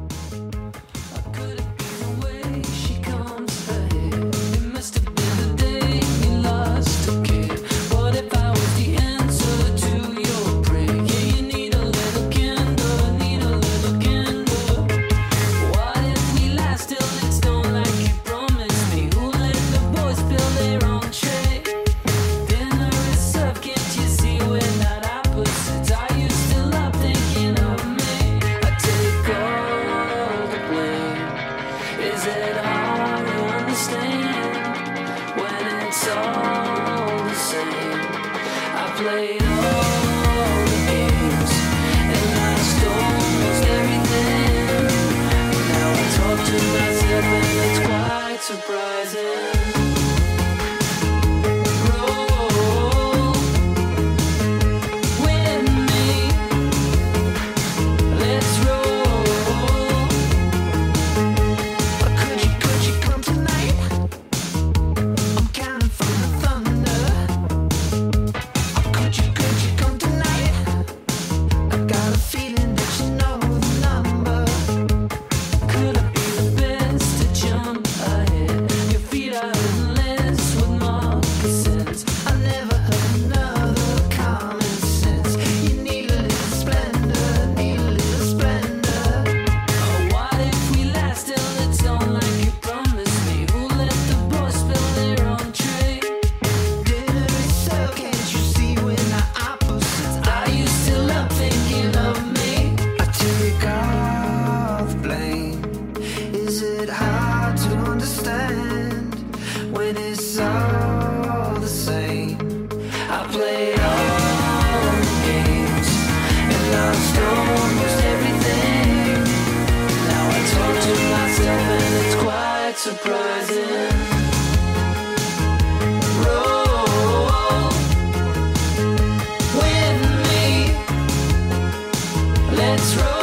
[132.73, 133.22] Let's roll.